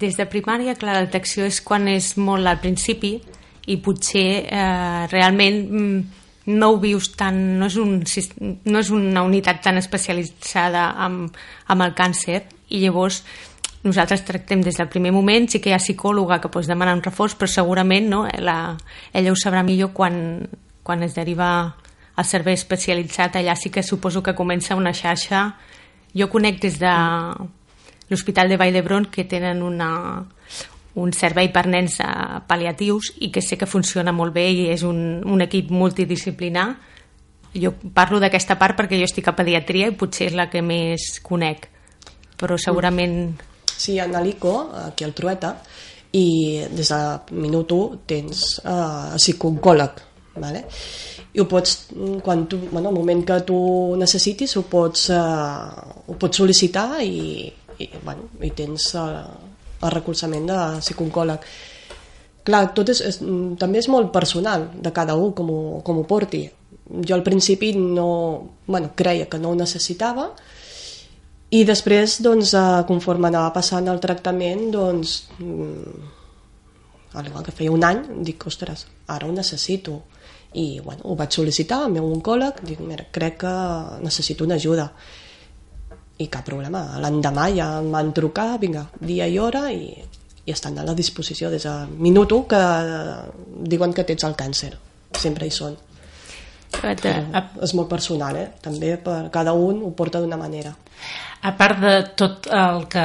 Des 0.00 0.16
de 0.16 0.24
primària, 0.30 0.76
clar, 0.78 0.94
la 0.94 1.06
detecció 1.08 1.44
és 1.48 1.58
quan 1.64 1.88
és 1.90 2.14
molt 2.16 2.46
al 2.46 2.60
principi, 2.62 3.18
i 3.66 3.78
potser 3.80 4.28
eh, 4.44 5.06
realment 5.10 5.60
mm, 5.70 6.02
no 6.46 6.74
ho 6.74 6.78
vius 6.80 7.10
tant, 7.16 7.38
no 7.58 7.70
és, 7.70 7.78
un, 7.80 8.02
no 8.68 8.80
és 8.82 8.90
una 8.92 9.24
unitat 9.24 9.62
tan 9.64 9.80
especialitzada 9.80 10.90
amb, 11.06 11.32
amb 11.72 11.86
el 11.86 11.94
càncer. 11.96 12.42
I 12.68 12.82
llavors 12.82 13.22
nosaltres 13.84 14.24
tractem 14.24 14.62
des 14.64 14.76
del 14.80 14.88
primer 14.88 15.12
moment, 15.12 15.48
sí 15.48 15.60
que 15.60 15.70
hi 15.70 15.76
ha 15.76 15.80
psicòloga 15.80 16.40
que 16.40 16.50
pots 16.52 16.68
demanar 16.68 16.96
un 16.96 17.04
reforç, 17.04 17.36
però 17.40 17.48
segurament 17.48 18.08
no, 18.08 18.24
la, 18.40 18.58
ella 19.12 19.32
ho 19.32 19.38
sabrà 19.40 19.64
millor 19.64 19.92
quan, 19.96 20.16
quan 20.82 21.04
es 21.04 21.16
deriva 21.16 21.48
al 22.14 22.28
servei 22.28 22.56
especialitzat, 22.56 23.36
allà 23.36 23.56
sí 23.58 23.72
que 23.72 23.82
suposo 23.82 24.22
que 24.22 24.36
comença 24.36 24.76
una 24.78 24.94
xarxa. 24.94 25.50
Jo 26.14 26.28
conec 26.30 26.60
des 26.62 26.78
de 26.78 26.92
l'Hospital 28.08 28.48
de 28.48 28.56
Vall 28.60 28.72
d'Hebron 28.76 29.08
que 29.10 29.24
tenen 29.28 29.62
una, 29.66 29.90
un 31.00 31.12
servei 31.12 31.50
per 31.54 31.66
nens 31.70 31.98
uh, 32.02 32.40
pal·liatius 32.46 33.14
i 33.26 33.30
que 33.34 33.42
sé 33.42 33.58
que 33.58 33.66
funciona 33.66 34.12
molt 34.14 34.34
bé 34.34 34.46
i 34.50 34.66
és 34.70 34.84
un, 34.86 34.98
un 35.26 35.42
equip 35.42 35.72
multidisciplinar. 35.74 36.68
Jo 37.54 37.72
parlo 37.94 38.20
d'aquesta 38.22 38.58
part 38.58 38.78
perquè 38.78 38.98
jo 38.98 39.08
estic 39.08 39.30
a 39.30 39.34
pediatria 39.36 39.90
i 39.90 39.96
potser 39.98 40.30
és 40.30 40.38
la 40.38 40.48
que 40.50 40.62
més 40.62 41.18
conec, 41.22 41.68
però 42.38 42.58
segurament... 42.58 43.34
Sí, 43.74 43.98
a 43.98 44.06
l'ICO, 44.06 44.54
aquí 44.84 45.04
al 45.06 45.14
Trueta, 45.18 45.56
i 46.14 46.62
des 46.70 46.90
de 46.94 47.38
minut 47.42 47.74
1 47.74 48.04
tens 48.06 48.44
uh, 48.62 49.16
psicòleg, 49.18 49.98
vale? 50.38 50.62
i 51.34 51.42
ho 51.42 51.48
pots, 51.50 51.88
quan 52.22 52.46
tu, 52.46 52.60
bueno, 52.70 52.88
al 52.88 52.94
moment 52.94 53.24
que 53.26 53.40
tu 53.46 53.56
necessitis 53.98 54.54
ho 54.56 54.62
pots, 54.70 55.08
uh, 55.10 56.04
ho 56.06 56.14
pots 56.20 56.38
sol·licitar 56.38 57.02
i, 57.02 57.48
i, 57.82 57.88
bueno, 58.04 58.28
i 58.46 58.52
tens 58.54 58.92
uh, 59.00 59.24
el 59.84 59.94
recolzament 59.94 60.48
de 60.50 60.58
psicòleg. 60.80 61.46
Clar, 62.44 62.64
tot 62.76 62.90
és, 62.92 63.00
és, 63.00 63.20
també 63.60 63.80
és 63.80 63.88
molt 63.88 64.10
personal 64.12 64.68
de 64.74 64.92
cada 64.92 65.14
un 65.16 65.32
com 65.32 65.48
ho, 65.50 65.62
com 65.84 66.00
ho 66.00 66.04
porti. 66.08 66.42
Jo 67.08 67.16
al 67.16 67.24
principi 67.24 67.72
no, 67.76 68.08
bueno, 68.66 68.92
creia 68.94 69.30
que 69.30 69.40
no 69.40 69.54
ho 69.54 69.56
necessitava 69.56 70.28
i 71.54 71.62
després, 71.64 72.18
doncs, 72.24 72.54
eh, 72.56 72.82
conforme 72.88 73.28
anava 73.28 73.52
passant 73.54 73.86
el 73.88 74.00
tractament, 74.02 74.70
doncs, 74.72 75.28
mm, 75.38 76.10
al 77.14 77.26
igual 77.26 77.44
que 77.44 77.52
feia 77.52 77.70
un 77.70 77.84
any, 77.84 78.00
dic, 78.26 78.46
ostres, 78.46 78.86
ara 79.06 79.26
ho 79.26 79.32
necessito. 79.32 80.02
I 80.54 80.80
bueno, 80.80 81.02
ho 81.04 81.14
vaig 81.14 81.30
sol·licitar 81.30 81.82
al 81.82 81.92
meu 81.92 82.10
oncòleg, 82.12 82.60
dic, 82.62 82.80
mira, 82.80 83.06
crec 83.10 83.38
que 83.38 83.54
necessito 84.02 84.44
una 84.44 84.54
ajuda 84.54 84.92
i 86.22 86.28
cap 86.30 86.46
problema, 86.46 86.84
l'endemà 87.02 87.48
ja 87.54 87.68
em 87.80 87.90
van 87.90 88.12
trucar, 88.14 88.54
vinga, 88.62 88.84
dia 89.00 89.26
i 89.26 89.38
hora 89.38 89.66
i, 89.74 89.88
i 90.44 90.52
estan 90.54 90.78
a 90.78 90.84
la 90.86 90.94
disposició 90.94 91.50
des 91.50 91.66
de 91.66 91.74
minut 91.98 92.32
1 92.32 92.46
que 92.52 92.62
diuen 93.72 93.94
que 93.96 94.06
tens 94.06 94.26
el 94.28 94.36
càncer. 94.38 94.70
Sempre 95.18 95.48
hi 95.48 95.54
són. 95.54 95.74
Però 96.74 97.12
és 97.62 97.74
molt 97.78 97.90
personal, 97.90 98.36
eh? 98.38 98.48
també 98.62 98.96
per 99.02 99.28
cada 99.34 99.54
un 99.54 99.82
ho 99.86 99.92
porta 99.94 100.22
d'una 100.22 100.38
manera. 100.38 100.74
A 101.44 101.52
part 101.58 101.80
de 101.82 101.92
tot 102.16 102.46
el 102.48 102.86
que 102.88 103.04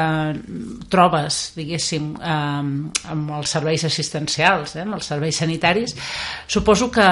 trobes, 0.90 1.40
diguéssim, 1.58 2.14
eh, 2.16 3.12
amb 3.14 3.34
els 3.36 3.56
serveis 3.58 3.84
assistencials, 3.90 4.78
eh, 4.78 4.86
amb 4.86 4.96
els 4.96 5.10
serveis 5.12 5.42
sanitaris, 5.44 5.96
suposo 6.48 6.88
que 6.90 7.08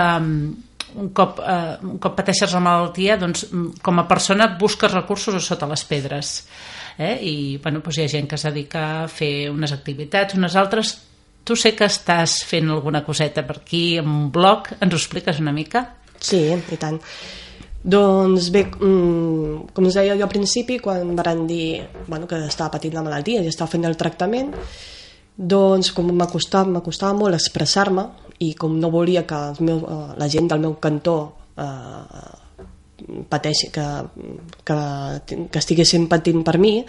un 0.96 1.10
cop, 1.14 1.40
eh, 1.40 1.78
un 1.84 1.98
cop 2.00 2.16
pateixes 2.18 2.54
la 2.56 2.62
malaltia, 2.64 3.18
doncs, 3.20 3.48
com 3.84 4.00
a 4.00 4.08
persona 4.08 4.48
busques 4.60 4.92
recursos 4.94 5.36
a 5.36 5.44
sota 5.44 5.68
les 5.68 5.84
pedres. 5.84 6.38
Eh? 6.98 7.18
I 7.22 7.36
bueno, 7.62 7.82
doncs 7.84 8.00
hi 8.00 8.06
ha 8.06 8.14
gent 8.16 8.30
que 8.30 8.40
es 8.40 8.46
dedica 8.48 8.86
a 9.04 9.08
fer 9.12 9.50
unes 9.52 9.74
activitats, 9.76 10.38
unes 10.38 10.56
altres. 10.56 10.96
Tu 11.48 11.56
sé 11.56 11.74
que 11.78 11.88
estàs 11.88 12.42
fent 12.44 12.70
alguna 12.72 13.04
coseta 13.06 13.46
per 13.48 13.60
aquí, 13.62 13.98
amb 14.02 14.10
un 14.10 14.32
blog. 14.32 14.74
Ens 14.80 14.94
ho 14.94 15.00
expliques 15.00 15.40
una 15.40 15.54
mica? 15.56 15.86
Sí, 16.20 16.42
i 16.52 16.80
tant. 16.82 16.98
Doncs 17.88 18.50
bé, 18.52 18.66
mm, 18.66 19.70
com 19.74 19.86
us 19.86 19.96
deia 19.96 20.18
jo 20.18 20.26
al 20.26 20.34
principi, 20.34 20.80
quan 20.80 21.16
van 21.16 21.46
dir 21.48 21.88
bueno, 22.08 22.28
que 22.28 22.36
estava 22.48 22.72
patint 22.72 22.94
la 22.94 23.04
malaltia 23.06 23.44
i 23.44 23.48
estava 23.48 23.72
fent 23.72 23.86
el 23.86 23.96
tractament, 23.96 24.52
doncs 25.38 25.92
com 25.94 26.10
m'acostava, 26.18 26.70
m'acostava 26.70 27.14
molt 27.14 27.38
expressar-me 27.38 28.08
i 28.42 28.54
com 28.58 28.74
no 28.82 28.90
volia 28.90 29.26
que 29.30 29.38
el 29.38 29.62
meu, 29.62 29.80
eh, 29.86 30.14
la 30.18 30.28
gent 30.28 30.50
del 30.50 30.60
meu 30.60 30.76
cantó 30.82 31.18
eh, 31.58 32.36
pateixi, 33.30 33.70
que, 33.72 33.88
que, 34.66 34.78
que 35.52 35.60
estiguessin 35.60 36.08
patint 36.10 36.44
per 36.44 36.58
mi 36.58 36.80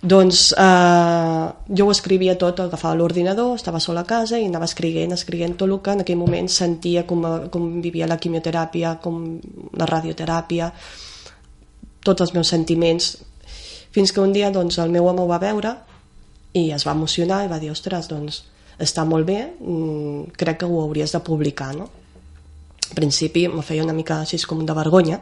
doncs 0.00 0.54
eh, 0.56 1.46
jo 1.74 1.86
ho 1.86 1.90
escrivia 1.90 2.38
tot, 2.38 2.60
agafava 2.60 2.94
l'ordinador, 2.94 3.56
estava 3.56 3.80
sola 3.80 4.06
a 4.06 4.08
casa 4.08 4.38
i 4.38 4.46
anava 4.46 4.68
escrivint, 4.68 5.12
escrivint 5.12 5.56
tot 5.58 5.68
el 5.68 5.80
que 5.82 5.96
en 5.96 6.04
aquell 6.04 6.20
moment 6.20 6.48
sentia 6.48 7.04
com, 7.04 7.24
com 7.50 7.68
vivia 7.82 8.06
la 8.06 8.16
quimioteràpia, 8.16 8.96
com 9.02 9.40
la 9.76 9.90
radioteràpia, 9.90 10.70
tots 12.00 12.22
els 12.22 12.32
meus 12.32 12.48
sentiments, 12.48 13.16
fins 13.90 14.12
que 14.12 14.22
un 14.22 14.32
dia 14.32 14.52
doncs, 14.54 14.78
el 14.78 14.94
meu 14.94 15.08
home 15.10 15.24
ho 15.24 15.28
va 15.28 15.42
veure 15.42 15.74
i 16.52 16.70
es 16.72 16.86
va 16.86 16.94
emocionar 16.96 17.44
i 17.44 17.50
va 17.50 17.58
dir, 17.60 17.70
ostres, 17.72 18.08
doncs 18.08 18.42
està 18.78 19.04
molt 19.04 19.26
bé, 19.26 19.40
mm, 19.58 20.34
crec 20.38 20.60
que 20.60 20.66
ho 20.66 20.82
hauries 20.82 21.12
de 21.12 21.20
publicar, 21.20 21.74
no? 21.76 21.88
Al 22.88 22.94
principi 22.94 23.48
me 23.48 23.62
feia 23.62 23.84
una 23.84 23.92
mica 23.92 24.20
així 24.20 24.38
com 24.46 24.64
de 24.64 24.74
vergonya, 24.74 25.20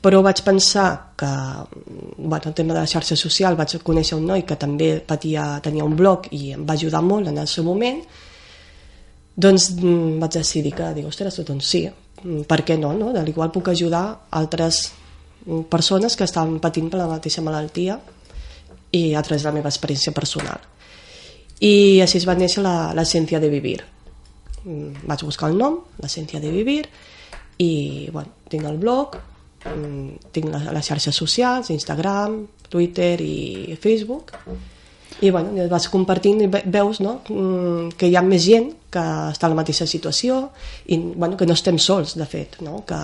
però 0.00 0.22
vaig 0.22 0.42
pensar 0.42 1.12
que, 1.16 1.26
bueno, 2.16 2.42
el 2.46 2.54
tema 2.54 2.74
de 2.74 2.80
la 2.80 2.86
xarxa 2.86 3.16
social, 3.16 3.56
vaig 3.56 3.76
conèixer 3.82 4.16
un 4.16 4.26
noi 4.26 4.44
que 4.44 4.56
també 4.56 5.00
patia, 5.00 5.60
tenia 5.62 5.84
un 5.84 5.96
blog 5.96 6.28
i 6.30 6.52
em 6.52 6.64
va 6.64 6.74
ajudar 6.74 7.02
molt 7.02 7.28
en 7.28 7.38
el 7.38 7.48
seu 7.48 7.64
moment, 7.64 8.02
doncs 9.36 9.70
mm, 9.72 10.18
vaig 10.20 10.38
decidir 10.38 10.72
que, 10.72 10.94
dic, 10.94 11.06
ostres, 11.06 11.44
doncs 11.44 11.66
sí, 11.66 11.88
mm, 12.22 12.42
per 12.46 12.62
què 12.64 12.78
no, 12.78 12.92
no? 12.94 13.12
De 13.12 13.22
l'igual 13.24 13.50
puc 13.50 13.68
ajudar 13.68 14.20
altres 14.30 14.92
persones 15.70 16.16
que 16.16 16.24
estaven 16.24 16.58
patint 16.58 16.88
per 16.90 16.98
la 16.98 17.06
mateixa 17.06 17.42
malaltia 17.42 18.00
i 18.92 19.14
a 19.14 19.22
través 19.22 19.42
de 19.42 19.48
la 19.48 19.56
meva 19.56 19.72
experiència 19.72 20.14
personal 20.14 20.60
i 21.60 22.00
així 22.04 22.20
es 22.20 22.26
va 22.28 22.36
néixer 22.36 22.62
l'essència 22.64 23.40
de 23.40 23.50
vivir 23.52 23.80
mm, 24.64 25.06
vaig 25.08 25.24
buscar 25.24 25.50
el 25.50 25.58
nom 25.58 25.80
l'essència 26.02 26.40
de 26.40 26.52
vivir 26.52 26.84
i 27.62 28.08
bueno, 28.12 28.44
tinc 28.52 28.68
el 28.68 28.76
blog 28.78 29.16
mm, 29.64 30.30
tinc 30.32 30.52
les, 30.52 30.86
xarxes 30.86 31.16
socials 31.16 31.70
Instagram, 31.72 32.42
Twitter 32.68 33.16
i 33.24 33.76
Facebook 33.80 34.34
i 35.24 35.30
bueno, 35.32 35.64
vas 35.70 35.88
compartint 35.88 36.42
i 36.44 36.48
veus 36.68 37.00
no? 37.00 37.22
Mm, 37.30 37.96
que 37.96 38.10
hi 38.10 38.16
ha 38.16 38.22
més 38.22 38.44
gent 38.44 38.72
que 38.92 39.04
està 39.32 39.48
en 39.48 39.56
la 39.56 39.62
mateixa 39.62 39.88
situació 39.88 40.50
i 40.92 40.98
bueno, 40.98 41.36
que 41.36 41.48
no 41.48 41.56
estem 41.56 41.78
sols 41.80 42.18
de 42.20 42.26
fet 42.28 42.60
no? 42.60 42.82
que, 42.86 43.00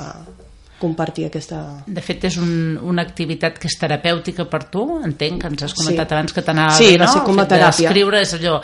compartir 0.82 1.28
aquesta... 1.28 1.60
De 1.86 2.02
fet, 2.04 2.26
és 2.28 2.36
un, 2.42 2.52
una 2.90 3.04
activitat 3.06 3.60
que 3.62 3.68
és 3.70 3.76
terapèutica 3.78 4.48
per 4.50 4.64
tu, 4.72 4.82
entenc, 5.06 5.40
que 5.42 5.50
ens 5.52 5.66
has 5.68 5.76
comentat 5.78 6.10
sí. 6.10 6.16
abans 6.16 6.34
que 6.36 6.44
t'anava 6.46 6.74
sí, 6.78 6.88
bé, 6.90 6.98
no? 7.04 7.10
Sí, 7.12 7.22
com 7.26 7.42
a 7.42 7.46
teràpia. 7.50 7.92
Escriure 7.92 8.22
és 8.24 8.34
allò, 8.38 8.56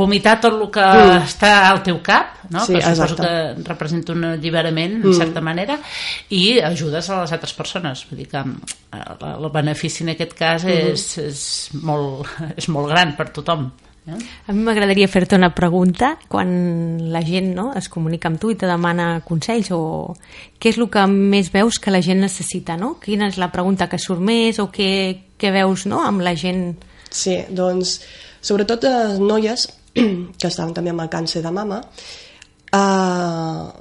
vomitar 0.00 0.36
tot 0.44 0.58
el 0.58 0.68
que 0.74 0.84
mm. 0.84 1.22
està 1.24 1.52
al 1.70 1.80
teu 1.86 2.02
cap, 2.04 2.42
no? 2.50 2.66
Sí, 2.66 2.76
que 2.76 2.92
suposo 2.92 3.18
que 3.22 3.32
representa 3.70 4.14
un 4.16 4.28
alliberament, 4.34 5.00
en 5.00 5.08
mm. 5.08 5.16
certa 5.16 5.44
manera, 5.44 5.78
i 6.36 6.44
ajudes 6.60 7.10
a 7.10 7.22
les 7.22 7.34
altres 7.36 7.56
persones. 7.56 8.04
Vull 8.10 8.22
dir 8.22 8.28
que 8.34 8.44
eh, 8.44 9.02
el 9.32 9.50
benefici 9.54 10.04
en 10.04 10.14
aquest 10.16 10.36
cas 10.38 10.64
mm 10.64 10.70
-hmm. 10.70 10.92
és, 10.92 11.18
és, 11.24 11.42
molt, 11.82 12.28
és 12.60 12.68
molt 12.68 12.92
gran 12.92 13.16
per 13.16 13.30
tothom. 13.30 13.70
A 14.06 14.54
mi 14.54 14.62
m'agradaria 14.62 15.08
fer-te 15.10 15.34
una 15.34 15.50
pregunta 15.54 16.12
quan 16.30 16.50
la 17.10 17.22
gent 17.26 17.48
no, 17.56 17.72
es 17.74 17.88
comunica 17.90 18.30
amb 18.30 18.38
tu 18.42 18.52
i 18.52 18.58
te 18.58 18.68
demana 18.70 19.08
consells 19.26 19.72
o 19.74 19.80
què 20.62 20.70
és 20.70 20.78
el 20.78 20.86
que 20.92 21.02
més 21.10 21.50
veus 21.54 21.80
que 21.82 21.90
la 21.90 22.02
gent 22.04 22.22
necessita, 22.22 22.76
no? 22.78 22.94
Quina 23.02 23.26
és 23.32 23.40
la 23.42 23.50
pregunta 23.54 23.88
que 23.90 23.98
surt 23.98 24.22
més 24.22 24.60
o 24.62 24.68
què, 24.70 24.90
què 25.38 25.50
veus 25.54 25.88
no, 25.90 26.04
amb 26.06 26.22
la 26.22 26.36
gent? 26.38 26.76
Sí, 27.10 27.40
doncs 27.50 27.98
sobretot 28.40 28.86
les 28.86 29.18
noies 29.18 29.66
que 30.38 30.48
estaven 30.48 30.74
també 30.76 30.94
amb 30.94 31.02
el 31.06 31.10
càncer 31.10 31.42
de 31.42 31.50
mama 31.50 31.82
eh, 31.82 32.78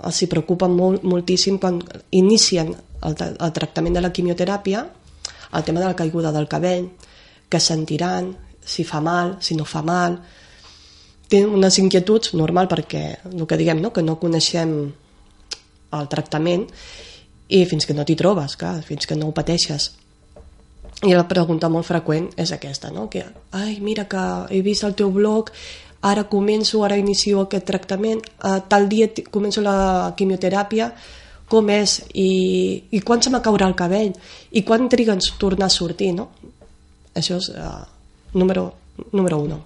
els 0.10 0.22
hi 0.22 0.30
preocupa 0.32 0.70
molt, 0.72 1.06
moltíssim 1.06 1.62
quan 1.62 1.82
inicien 2.18 2.74
el, 2.74 3.18
el 3.22 3.54
tractament 3.54 3.98
de 3.98 4.02
la 4.02 4.14
quimioteràpia 4.16 4.86
el 5.56 5.64
tema 5.64 5.80
de 5.80 5.86
la 5.86 5.96
caiguda 5.96 6.32
del 6.32 6.48
cabell, 6.48 6.90
que 7.50 7.60
sentiran, 7.60 8.36
si 8.66 8.84
fa 8.84 9.00
mal, 9.02 9.38
si 9.40 9.56
no 9.56 9.66
fa 9.66 9.84
mal. 9.86 10.18
Té 11.30 11.42
unes 11.46 11.80
inquietuds 11.82 12.34
normal 12.38 12.68
perquè 12.70 13.04
el 13.32 13.46
que 13.48 13.58
diguem, 13.58 13.82
no? 13.82 13.94
que 13.94 14.04
no 14.04 14.20
coneixem 14.22 14.76
el 15.96 16.10
tractament 16.12 16.66
i 17.48 17.62
fins 17.70 17.86
que 17.86 17.94
no 17.94 18.06
t'hi 18.06 18.18
trobes, 18.18 18.58
clar, 18.58 18.80
fins 18.86 19.06
que 19.06 19.18
no 19.18 19.30
ho 19.30 19.36
pateixes. 19.38 19.92
I 21.06 21.14
la 21.14 21.28
pregunta 21.28 21.70
molt 21.70 21.86
freqüent 21.86 22.32
és 22.40 22.54
aquesta, 22.56 22.90
no? 22.94 23.08
que, 23.12 23.26
ai, 23.54 23.78
mira 23.84 24.08
que 24.10 24.22
he 24.50 24.62
vist 24.66 24.86
el 24.88 24.96
teu 24.98 25.12
blog, 25.14 25.52
ara 26.06 26.26
començo, 26.30 26.84
ara 26.86 26.98
inicio 26.98 27.44
aquest 27.44 27.66
tractament, 27.68 28.22
uh, 28.46 28.60
tal 28.70 28.88
dia 28.90 29.10
començo 29.34 29.64
la 29.66 30.14
quimioteràpia, 30.18 30.92
com 31.50 31.70
és, 31.70 32.00
i, 32.14 32.30
i 32.90 33.02
quan 33.06 33.22
se 33.22 33.30
m'acaurà 33.34 33.68
el 33.70 33.78
cabell, 33.78 34.14
i 34.52 34.64
quan 34.66 34.90
triga 34.90 35.14
a 35.14 35.34
tornar 35.42 35.68
a 35.70 35.74
sortir, 35.74 36.14
no? 36.18 36.30
Això 37.16 37.38
és 37.42 37.52
uh, 37.54 37.84
número 38.36 38.74
número 39.12 39.38
uno. 39.40 39.58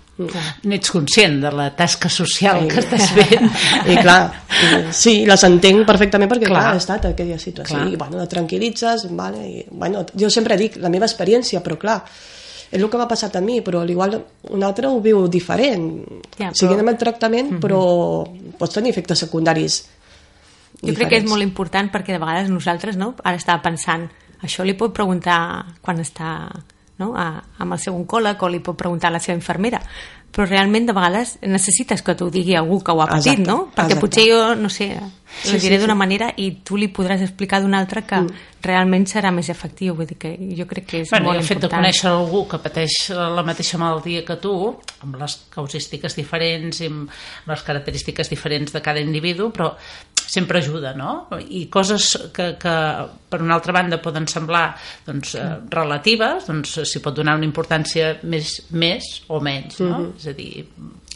N'ets 0.67 0.91
conscient 0.91 1.37
de 1.43 1.51
la 1.53 1.69
tasca 1.77 2.09
social 2.09 2.63
sí. 2.63 2.71
que 2.71 2.81
estàs 2.81 3.11
fent. 3.15 3.45
I 3.93 3.97
clar, 4.01 4.23
sí, 4.95 5.21
les 5.29 5.45
entenc 5.47 5.85
perfectament 5.87 6.31
perquè 6.31 6.49
clar, 6.49 6.63
Clar. 6.65 6.73
he 6.73 6.81
estat 6.81 7.05
en 7.05 7.13
aquella 7.15 7.37
situació. 7.39 7.77
Clar. 7.77 7.85
I 7.93 7.99
bueno, 7.99 8.23
et 8.23 8.33
tranquil·litzes, 8.33 9.05
vale, 9.15 9.45
i, 9.45 9.61
bueno, 9.69 10.03
jo 10.17 10.31
sempre 10.33 10.57
dic 10.59 10.79
la 10.81 10.91
meva 10.91 11.07
experiència, 11.07 11.61
però 11.65 11.77
clar, 11.79 11.99
és 12.69 12.81
el 12.81 12.89
que 12.89 12.99
m'ha 12.99 13.07
passat 13.09 13.37
a 13.37 13.43
mi, 13.45 13.59
però 13.65 13.83
igual 13.87 14.17
un 14.49 14.65
altre 14.65 14.89
ho 14.89 14.97
viu 15.03 15.27
diferent. 15.31 15.87
Ja, 16.35 16.49
però... 16.49 16.57
Seguint 16.63 16.83
amb 16.83 16.91
el 16.91 16.99
tractament, 17.05 17.55
però 17.61 17.79
pots 18.59 18.81
tenir 18.81 18.93
efectes 18.95 19.25
secundaris 19.27 19.83
Jo 20.79 20.93
crec 20.95 21.09
que 21.11 21.17
és 21.19 21.25
molt 21.27 21.43
important 21.43 21.89
perquè 21.91 22.15
de 22.15 22.21
vegades 22.21 22.49
nosaltres, 22.51 22.95
no? 22.95 23.11
ara 23.23 23.35
estava 23.35 23.59
pensant, 23.63 24.05
això 24.45 24.63
li 24.63 24.77
pot 24.79 24.93
preguntar 24.95 25.39
quan 25.83 25.99
està 25.99 26.29
no? 26.99 27.13
a, 27.17 27.41
amb 27.59 27.73
el 27.73 27.79
seu 27.79 27.95
oncòleg 27.95 28.41
o 28.43 28.49
li 28.49 28.59
pot 28.59 28.77
preguntar 28.77 29.07
a 29.09 29.15
la 29.17 29.19
seva 29.23 29.37
infermera, 29.37 29.79
però 30.29 30.45
realment 30.45 30.85
de 30.85 30.93
vegades 30.93 31.37
necessites 31.41 32.03
que 32.05 32.13
t'ho 32.15 32.27
digui 32.29 32.53
algú 32.55 32.83
que 32.85 32.91
ho 32.93 33.01
ha 33.01 33.07
patit, 33.07 33.39
Exacte, 33.39 33.47
no? 33.49 33.69
Perquè 33.73 33.95
exacte. 33.95 34.01
potser 34.03 34.25
jo, 34.29 34.55
no 34.55 34.69
sé, 34.69 34.91
Sí, 35.43 35.51
li 35.53 35.59
diré 35.61 35.75
sí, 35.77 35.81
d'una 35.83 35.93
sí. 35.93 35.97
manera 35.99 36.27
i 36.41 36.47
tu 36.65 36.75
li 36.77 36.87
podràs 36.89 37.21
explicar 37.21 37.61
d'una 37.61 37.77
altra 37.79 38.01
que 38.01 38.17
Mm. 38.21 38.29
realment 38.65 39.05
serà 39.07 39.31
més 39.31 39.47
efectiu, 39.49 39.93
vull 39.95 40.07
dir 40.09 40.17
que 40.17 40.31
jo 40.57 40.65
crec 40.67 40.85
que 40.87 41.01
és 41.01 41.09
Bueno, 41.11 41.27
molt 41.27 41.39
el 41.39 41.43
fet 41.45 41.59
de 41.59 41.65
important. 41.67 41.81
conèixer 41.83 42.09
algú 42.09 42.47
que 42.47 42.57
pateix 42.57 43.09
la 43.15 43.43
mateixa 43.43 43.77
malaltia 43.77 44.25
que 44.25 44.35
tu, 44.37 44.75
amb 45.01 45.15
les 45.21 45.35
causístiques 45.49 46.15
diferents 46.15 46.81
i 46.81 46.87
amb 46.87 47.09
les 47.47 47.61
característiques 47.63 48.29
diferents 48.29 48.73
de 48.73 48.81
cada 48.81 48.99
individu, 48.99 49.51
però 49.51 49.75
sempre 50.29 50.59
ajuda, 50.59 50.93
no? 50.93 51.27
I 51.49 51.65
coses 51.73 52.11
que, 52.35 52.51
que 52.61 52.73
per 53.29 53.41
una 53.41 53.55
altra 53.57 53.73
banda 53.73 53.97
poden 54.01 54.27
semblar 54.29 54.75
doncs, 55.07 55.33
eh, 55.35 55.47
relatives, 55.73 56.45
doncs 56.49 56.77
s'hi 56.85 57.01
pot 57.01 57.15
donar 57.17 57.35
una 57.39 57.47
importància 57.47 58.15
més, 58.29 58.59
més 58.71 59.07
o 59.27 59.39
menys, 59.41 59.79
no? 59.81 59.97
Mhm. 59.99 60.13
És 60.21 60.27
a 60.27 60.33
dir, 60.37 60.65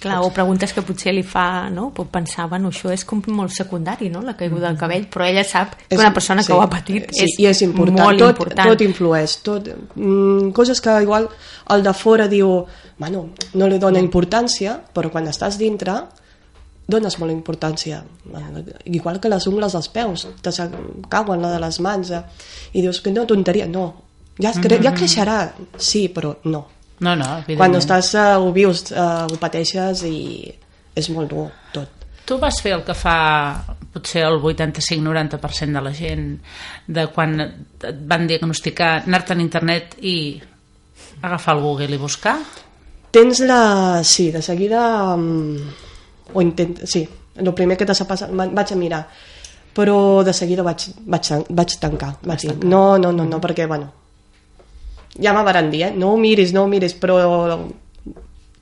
Clar, 0.03 0.17
o 0.19 0.33
preguntes 0.35 0.73
que 0.75 0.81
potser 0.83 1.13
li 1.15 1.21
fa, 1.23 1.69
no? 1.71 1.85
Pot 1.95 2.09
pensar, 2.11 2.49
bueno, 2.51 2.67
això 2.73 2.89
és 2.91 3.05
com 3.07 3.21
molt 3.31 3.53
secundari, 3.55 4.09
no?, 4.11 4.19
la 4.21 4.33
caiguda 4.35 4.67
del 4.67 4.77
cabell, 4.77 5.05
però 5.07 5.23
ella 5.29 5.45
sap 5.47 5.77
que 5.77 5.95
És- 5.95 5.99
una 6.01 6.11
persona 6.11 6.41
que 6.41 6.47
sí, 6.47 6.51
ho 6.51 6.61
ha 6.61 6.69
patit 6.69 7.07
sí, 7.13 7.23
és, 7.23 7.35
i 7.39 7.45
és 7.47 7.61
important. 7.61 8.01
molt 8.01 8.19
tot, 8.19 8.33
important. 8.35 8.69
Tot 8.73 8.81
influeix. 8.81 9.37
Tot, 9.45 9.69
mm, 9.95 10.49
coses 10.51 10.81
que 10.81 10.97
igual 11.05 11.29
el 11.69 11.83
de 11.83 11.93
fora 11.93 12.27
diu 12.27 12.65
bueno, 12.97 13.29
no 13.53 13.67
li 13.67 13.79
dona 13.79 13.99
importància, 13.99 14.75
però 14.93 15.09
quan 15.09 15.25
estàs 15.27 15.57
dintre 15.57 15.95
dones 16.87 17.17
molt 17.19 17.31
importància. 17.31 18.01
Igual 18.85 19.19
que 19.19 19.31
les 19.31 19.47
ungles 19.47 19.75
dels 19.75 19.89
peus, 19.93 20.27
te 20.41 20.51
cauen 21.09 21.41
la 21.41 21.53
de 21.55 21.61
les 21.63 21.79
mans, 21.79 22.11
eh? 22.11 22.23
i 22.73 22.81
dius 22.81 23.01
que 23.01 23.11
no, 23.11 23.25
tonteria, 23.29 23.67
no. 23.67 23.87
Ja, 24.41 24.51
cre 24.57 24.79
ja 24.81 24.93
creixerà, 24.95 25.37
sí, 25.77 26.07
però 26.09 26.33
no. 26.49 26.65
no, 27.05 27.15
no. 27.15 27.29
Quan 27.53 27.75
estàs, 27.77 28.13
uh, 28.17 28.39
ho 28.41 28.51
vius, 28.55 28.87
uh, 28.91 29.27
ho 29.29 29.37
pateixes 29.41 30.03
i 30.09 30.49
és 30.95 31.09
molt 31.13 31.29
dur 31.29 31.47
tot. 31.73 32.01
Tu 32.23 32.37
vas 32.39 32.55
fer 32.63 32.71
el 32.77 32.83
que 32.87 32.95
fa 32.95 33.17
potser 33.93 34.23
el 34.25 34.39
85-90% 34.39 35.75
de 35.75 35.81
la 35.83 35.91
gent 35.93 36.27
de 36.87 37.05
quan 37.13 37.35
et 37.43 37.99
van 38.09 38.25
diagnosticar 38.29 39.03
anar-te 39.03 39.35
a 39.35 39.41
internet 39.43 39.97
i 40.01 40.17
agafar 41.21 41.57
el 41.57 41.63
Google 41.63 41.93
i 41.93 42.01
buscar? 42.01 42.37
Tens 43.13 43.43
la... 43.45 44.01
Sí, 44.03 44.31
de 44.31 44.41
seguida... 44.41 45.13
Um, 45.13 45.59
ho 46.33 46.41
intent... 46.41 46.83
Sí, 46.87 47.03
el 47.35 47.53
primer 47.53 47.75
que 47.77 47.85
t'ha 47.85 47.95
passat... 48.07 48.31
va- 48.31 48.47
Vaig 48.53 48.71
a 48.71 48.77
mirar. 48.79 49.03
Però 49.73 50.21
de 50.23 50.33
seguida 50.37 50.61
vaig, 50.63 50.87
vaig, 51.09 51.31
vaig 51.49 51.75
tancar. 51.81 52.13
Vaig 52.23 52.45
dir, 52.47 52.55
no, 52.63 52.97
no, 53.01 53.11
no, 53.11 53.25
no, 53.25 53.41
perquè, 53.41 53.67
bueno... 53.67 53.91
Ja 55.21 55.33
me 55.33 55.43
van 55.45 55.67
dir, 55.69 55.83
eh? 55.87 55.91
No 55.93 56.13
ho 56.13 56.17
miris, 56.17 56.53
no 56.53 56.63
ho 56.63 56.67
miris, 56.67 56.95
però 56.97 57.17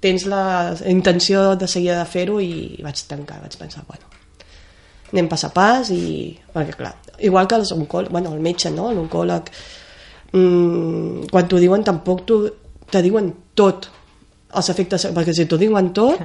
tens 0.03 0.25
la 0.27 0.73
intenció 0.89 1.55
de 1.55 1.67
seguida 1.69 1.99
de 1.99 2.07
fer-ho 2.09 2.39
i 2.43 2.79
vaig 2.83 3.03
tancar, 3.07 3.37
vaig 3.43 3.53
pensar, 3.59 3.83
bueno, 3.87 4.09
anem 5.13 5.29
pas 5.31 5.43
a 5.47 5.51
pas 5.53 5.91
i... 5.95 6.33
Perquè, 6.51 6.75
clar, 6.79 6.95
igual 7.23 7.47
que 7.47 7.55
els 7.61 7.71
oncòlegs, 7.75 8.11
bueno, 8.11 8.33
el 8.35 8.41
metge, 8.43 8.71
no? 8.75 8.89
L'oncòleg, 8.91 9.47
mm, 10.33 11.29
quan 11.31 11.47
t'ho 11.47 11.59
diuen 11.61 11.83
tampoc 11.87 12.25
t'ho- 12.27 12.51
te 12.91 13.01
diuen 13.05 13.31
tot 13.55 13.87
els 14.59 14.69
efectes, 14.73 15.05
perquè 15.15 15.33
si 15.33 15.45
t'ho 15.45 15.57
diuen 15.57 15.91
tot 15.93 16.19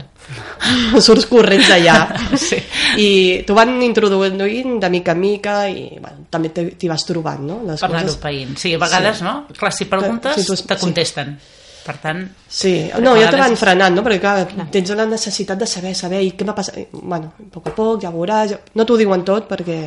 surts 1.06 1.26
corrents 1.30 1.68
d'allà 1.70 1.96
Sí. 2.46 2.58
i 3.02 3.08
t'ho 3.46 3.54
van 3.56 3.74
introduint 3.82 4.78
de 4.82 4.90
mica 4.90 5.12
en 5.12 5.20
mica 5.20 5.56
i 5.68 5.88
bueno, 6.00 6.26
també 6.30 6.50
te- 6.54 6.70
t'hi 6.78 6.88
vas 6.90 7.04
trobant 7.06 7.40
no? 7.46 7.60
les 7.66 7.80
Per 7.80 7.88
anar-ho 7.90 8.06
coses 8.08 8.20
païnt. 8.22 8.56
Sí, 8.58 8.74
a 8.74 8.78
vegades, 8.82 9.18
Sí. 9.18 9.24
no? 9.24 9.46
Clar, 9.56 9.72
si 9.72 9.84
preguntes, 9.86 10.34
Que- 10.36 10.42
si 10.56 10.62
te 10.64 10.74
sí. 10.74 10.80
contesten. 10.80 11.38
Per 11.86 11.94
tant, 12.02 12.24
Sí, 12.50 12.90
no, 12.98 13.12
ja 13.14 13.28
te 13.30 13.36
van 13.38 13.54
frenant, 13.56 13.94
no? 13.94 14.02
Perquè 14.02 14.18
clar, 14.18 14.48
tens 14.74 14.90
la 14.90 15.04
necessitat 15.06 15.56
de 15.60 15.66
saber, 15.70 15.94
saber, 15.94 16.18
i 16.26 16.32
què 16.34 16.44
m'ha 16.44 16.54
passat? 16.54 16.88
Bueno, 16.90 17.32
a 17.38 17.50
poc 17.52 17.68
a 17.70 17.74
poc, 17.76 18.00
ja 18.02 18.10
veuràs, 18.10 18.50
ja... 18.50 18.58
no 18.74 18.84
t'ho 18.84 18.96
diuen 18.98 19.22
tot 19.24 19.46
perquè... 19.48 19.78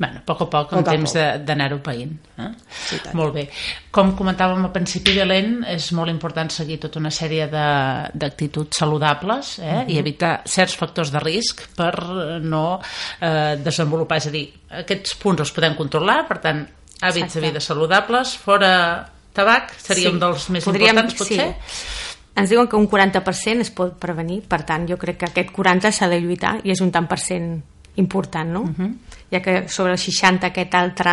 bueno, 0.00 0.22
a 0.22 0.24
poc 0.24 0.40
a 0.40 0.46
poc, 0.48 0.70
amb 0.72 0.80
Poc 0.80 0.94
temps 0.94 1.12
d'anar-ho 1.44 1.76
païnt. 1.84 2.14
Eh? 2.40 2.46
Sí, 2.72 2.96
tant. 3.04 3.14
molt 3.18 3.34
bé. 3.36 3.42
Com 3.92 4.14
comentàvem 4.16 4.64
al 4.64 4.72
principi, 4.72 5.12
Belén, 5.18 5.58
és 5.68 5.90
molt 5.92 6.08
important 6.08 6.48
seguir 6.50 6.78
tota 6.80 6.98
una 6.98 7.10
sèrie 7.12 7.46
de- 7.52 8.08
d'actituds 8.16 8.78
saludables 8.80 9.58
eh? 9.58 9.82
Mhm. 9.84 9.90
i 9.92 9.98
evitar 10.00 10.40
certs 10.48 10.74
factors 10.80 11.12
de 11.12 11.20
risc 11.20 11.66
per 11.76 11.92
eh, 12.00 12.38
no 12.40 12.80
eh, 13.20 13.56
desenvolupar. 13.62 14.16
És 14.22 14.26
a 14.26 14.30
dir, 14.30 14.46
aquests 14.70 15.14
punts 15.20 15.40
els 15.44 15.52
podem 15.52 15.76
controlar, 15.76 16.26
per 16.26 16.38
tant, 16.40 16.64
hàbits 17.02 17.26
Exacte. 17.26 17.40
de 17.40 17.46
vida 17.50 17.60
saludables, 17.60 18.36
fora 18.38 19.06
tabac, 19.32 19.74
seria 19.78 20.08
Sí. 20.08 20.14
un 20.14 20.18
dels 20.18 20.48
més 20.50 20.64
Podríem- 20.64 20.96
importants, 20.96 21.14
potser? 21.14 21.54
sí. 21.68 22.06
Ens 22.36 22.48
diuen 22.48 22.66
que 22.68 22.76
un 22.76 22.86
40% 22.88 23.60
es 23.60 23.70
pot 23.70 23.98
prevenir, 23.98 24.40
per 24.48 24.62
tant, 24.64 24.88
jo 24.88 24.96
crec 24.96 25.18
que 25.18 25.26
aquest 25.26 25.50
40% 25.52 25.92
s'ha 25.92 26.08
de 26.08 26.20
lluitar 26.20 26.60
i 26.64 26.70
és 26.70 26.80
un 26.80 26.90
tant 26.90 27.06
per 27.06 27.18
cent 27.18 27.62
important, 27.96 28.50
no? 28.50 28.64
Mhm. 28.64 28.98
Ja 29.30 29.40
que 29.40 29.68
sobre 29.68 29.92
el 29.92 29.98
60 29.98 30.46
aquest 30.46 30.74
altre 30.74 31.10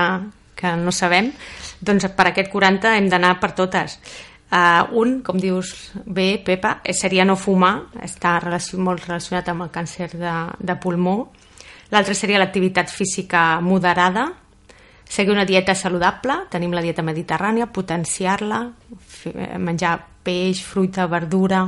que 0.55 0.75
no 0.75 0.91
sabem, 0.91 1.31
doncs 1.79 2.07
per 2.17 2.27
aquest 2.27 2.49
40 2.49 2.97
hem 2.97 3.09
d'anar 3.09 3.39
per 3.39 3.53
totes. 3.53 3.99
Uh, 4.47 4.87
un, 4.95 5.21
com 5.27 5.37
dius 5.37 5.91
bé, 6.05 6.37
Pepa, 6.39 6.79
eh, 6.83 6.93
seria 6.95 7.25
no 7.27 7.35
fumar, 7.35 7.91
està 8.01 8.37
relacion, 8.39 8.81
molt 8.81 9.03
relacionat 9.03 9.49
amb 9.51 9.65
el 9.65 9.71
càncer 9.75 10.07
de, 10.15 10.35
de 10.57 10.75
pulmó. 10.79 11.33
L'altre 11.91 12.15
seria 12.15 12.39
l'activitat 12.39 12.89
física 12.89 13.59
moderada, 13.59 14.29
seguir 15.03 15.33
una 15.35 15.45
dieta 15.45 15.75
saludable, 15.75 16.45
tenim 16.51 16.71
la 16.71 16.83
dieta 16.83 17.03
mediterrània, 17.03 17.67
potenciar-la, 17.67 18.61
eh, 19.33 19.57
menjar 19.59 19.97
peix, 20.23 20.63
fruita, 20.63 21.07
verdura, 21.11 21.65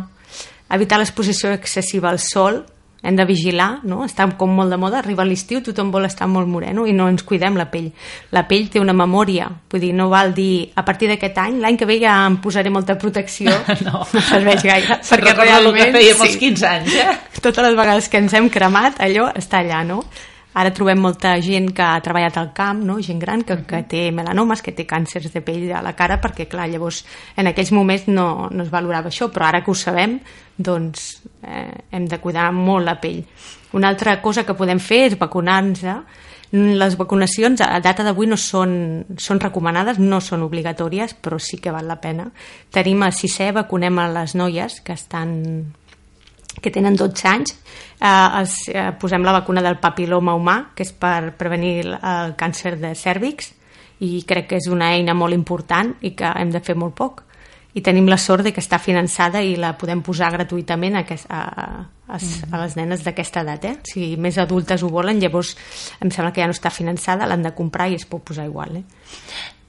evitar 0.71 0.99
l'exposició 0.99 1.51
excessiva 1.55 2.09
al 2.09 2.19
sol, 2.19 2.63
hem 3.01 3.15
de 3.15 3.25
vigilar, 3.25 3.79
no? 3.87 4.03
està 4.05 4.27
com 4.37 4.51
molt 4.55 4.73
de 4.73 4.77
moda, 4.79 4.99
arriba 4.99 5.25
l'estiu, 5.27 5.61
tothom 5.63 5.91
vol 5.91 6.07
estar 6.07 6.27
molt 6.27 6.49
moreno 6.51 6.85
i 6.87 6.93
no 6.95 7.07
ens 7.09 7.23
cuidem 7.23 7.55
la 7.59 7.69
pell. 7.71 7.91
La 8.35 8.45
pell 8.49 8.67
té 8.71 8.81
una 8.81 8.95
memòria, 8.95 9.47
vull 9.71 9.83
dir, 9.83 9.93
no 9.95 10.09
val 10.11 10.33
dir 10.35 10.71
a 10.75 10.83
partir 10.85 11.09
d'aquest 11.11 11.37
any, 11.39 11.59
l'any 11.63 11.79
que 11.79 11.87
ve 11.89 11.99
ja 12.01 12.17
em 12.27 12.39
posaré 12.43 12.71
molta 12.73 12.97
protecció, 12.99 13.53
No. 13.85 14.03
no 14.13 14.21
serveix 14.21 14.63
gaire, 14.65 14.99
Se'n 15.05 15.23
recorda 15.23 15.61
el 15.61 15.71
que 15.75 15.91
fèiem 15.95 16.25
als 16.25 16.35
15 16.41 16.67
anys, 16.67 16.97
eh? 16.99 17.13
totes 17.39 17.63
les 17.63 17.77
vegades 17.77 18.09
que 18.11 18.19
ens 18.19 18.35
hem 18.35 18.49
cremat, 18.51 18.99
allò 18.99 19.29
està 19.39 19.63
allà, 19.63 19.85
no? 19.87 20.03
Ara 20.57 20.71
trobem 20.73 20.97
molta 20.97 21.35
gent 21.45 21.69
que 21.77 21.85
ha 21.85 22.01
treballat 22.01 22.39
al 22.41 22.49
camp, 22.57 22.81
no? 22.81 22.97
gent 23.05 23.19
gran, 23.21 23.43
que, 23.45 23.59
que 23.69 23.83
té 23.89 24.07
melanomes, 24.11 24.63
que 24.65 24.73
té 24.73 24.87
càncers 24.89 25.29
de 25.29 25.43
pell 25.45 25.67
a 25.77 25.83
la 25.85 25.93
cara, 25.93 26.17
perquè, 26.21 26.47
clar, 26.49 26.65
llavors 26.71 27.03
en 27.37 27.51
aquells 27.51 27.71
moments 27.75 28.07
no, 28.09 28.49
no 28.49 28.65
es 28.65 28.71
valorava 28.73 29.13
això, 29.13 29.29
però 29.29 29.45
ara 29.45 29.61
que 29.61 29.69
ho 29.69 29.77
sabem, 29.77 30.17
doncs 30.57 31.21
eh, 31.45 31.85
hem 31.93 32.09
de 32.09 32.17
cuidar 32.19 32.49
molt 32.55 32.87
la 32.87 32.97
pell. 32.99 33.21
Una 33.77 33.93
altra 33.93 34.17
cosa 34.21 34.43
que 34.43 34.57
podem 34.57 34.81
fer 34.81 35.05
és 35.11 35.19
vacunar-nos. 35.19 35.85
Les 36.49 36.95
vacunacions 36.97 37.61
a 37.61 37.75
data 37.77 38.01
d'avui 38.01 38.25
no 38.25 38.33
són, 38.41 38.71
són 39.21 39.37
recomanades, 39.39 39.99
no 40.01 40.17
són 40.17 40.41
obligatòries, 40.41 41.13
però 41.21 41.37
sí 41.37 41.59
que 41.61 41.69
val 41.69 41.85
la 41.85 41.99
pena. 42.01 42.25
Tenim 42.73 43.05
a 43.05 43.11
sisè, 43.13 43.51
vacunem 43.53 44.01
a 44.01 44.07
les 44.15 44.33
noies 44.33 44.79
que 44.81 44.97
estan 44.97 45.35
que 46.61 46.71
tenen 46.71 46.97
12 46.99 47.27
anys, 47.27 47.55
eh, 47.99 48.39
els, 48.39 48.57
eh, 48.73 48.91
posem 48.99 49.23
la 49.23 49.35
vacuna 49.39 49.61
del 49.61 49.79
papiloma 49.79 50.35
humà, 50.35 50.57
que 50.75 50.83
és 50.83 50.91
per 50.91 51.33
prevenir 51.37 51.79
el, 51.85 51.95
el 51.95 52.35
càncer 52.39 52.75
de 52.79 52.93
cèrvix, 52.95 53.53
i 53.99 54.23
crec 54.27 54.47
que 54.49 54.59
és 54.59 54.69
una 54.71 54.93
eina 54.95 55.13
molt 55.13 55.35
important 55.35 55.91
i 56.01 56.13
que 56.15 56.31
hem 56.39 56.53
de 56.53 56.61
fer 56.63 56.75
molt 56.79 56.95
poc. 56.95 57.23
I 57.75 57.83
tenim 57.85 58.07
la 58.09 58.17
sort 58.17 58.43
de 58.43 58.51
que 58.51 58.63
està 58.63 58.79
finançada 58.81 59.43
i 59.45 59.53
la 59.59 59.75
podem 59.77 60.01
posar 60.01 60.31
gratuïtament 60.33 60.97
a, 60.97 61.03
a, 61.29 61.41
a, 62.09 62.17
a 62.17 62.61
les 62.63 62.75
nenes 62.79 63.03
d'aquesta 63.05 63.43
edat. 63.45 63.67
Eh? 63.69 63.75
Si 63.85 64.15
més 64.17 64.39
adultes 64.41 64.81
ho 64.81 64.89
volen, 64.89 65.19
llavors 65.21 65.53
em 66.01 66.09
sembla 66.09 66.33
que 66.33 66.41
ja 66.41 66.49
no 66.49 66.55
està 66.55 66.71
finançada, 66.73 67.27
l'han 67.29 67.45
de 67.45 67.53
comprar 67.55 67.91
i 67.91 67.99
es 67.99 68.07
pot 68.09 68.23
posar 68.25 68.47
igual. 68.49 68.79
Eh? 68.81 68.83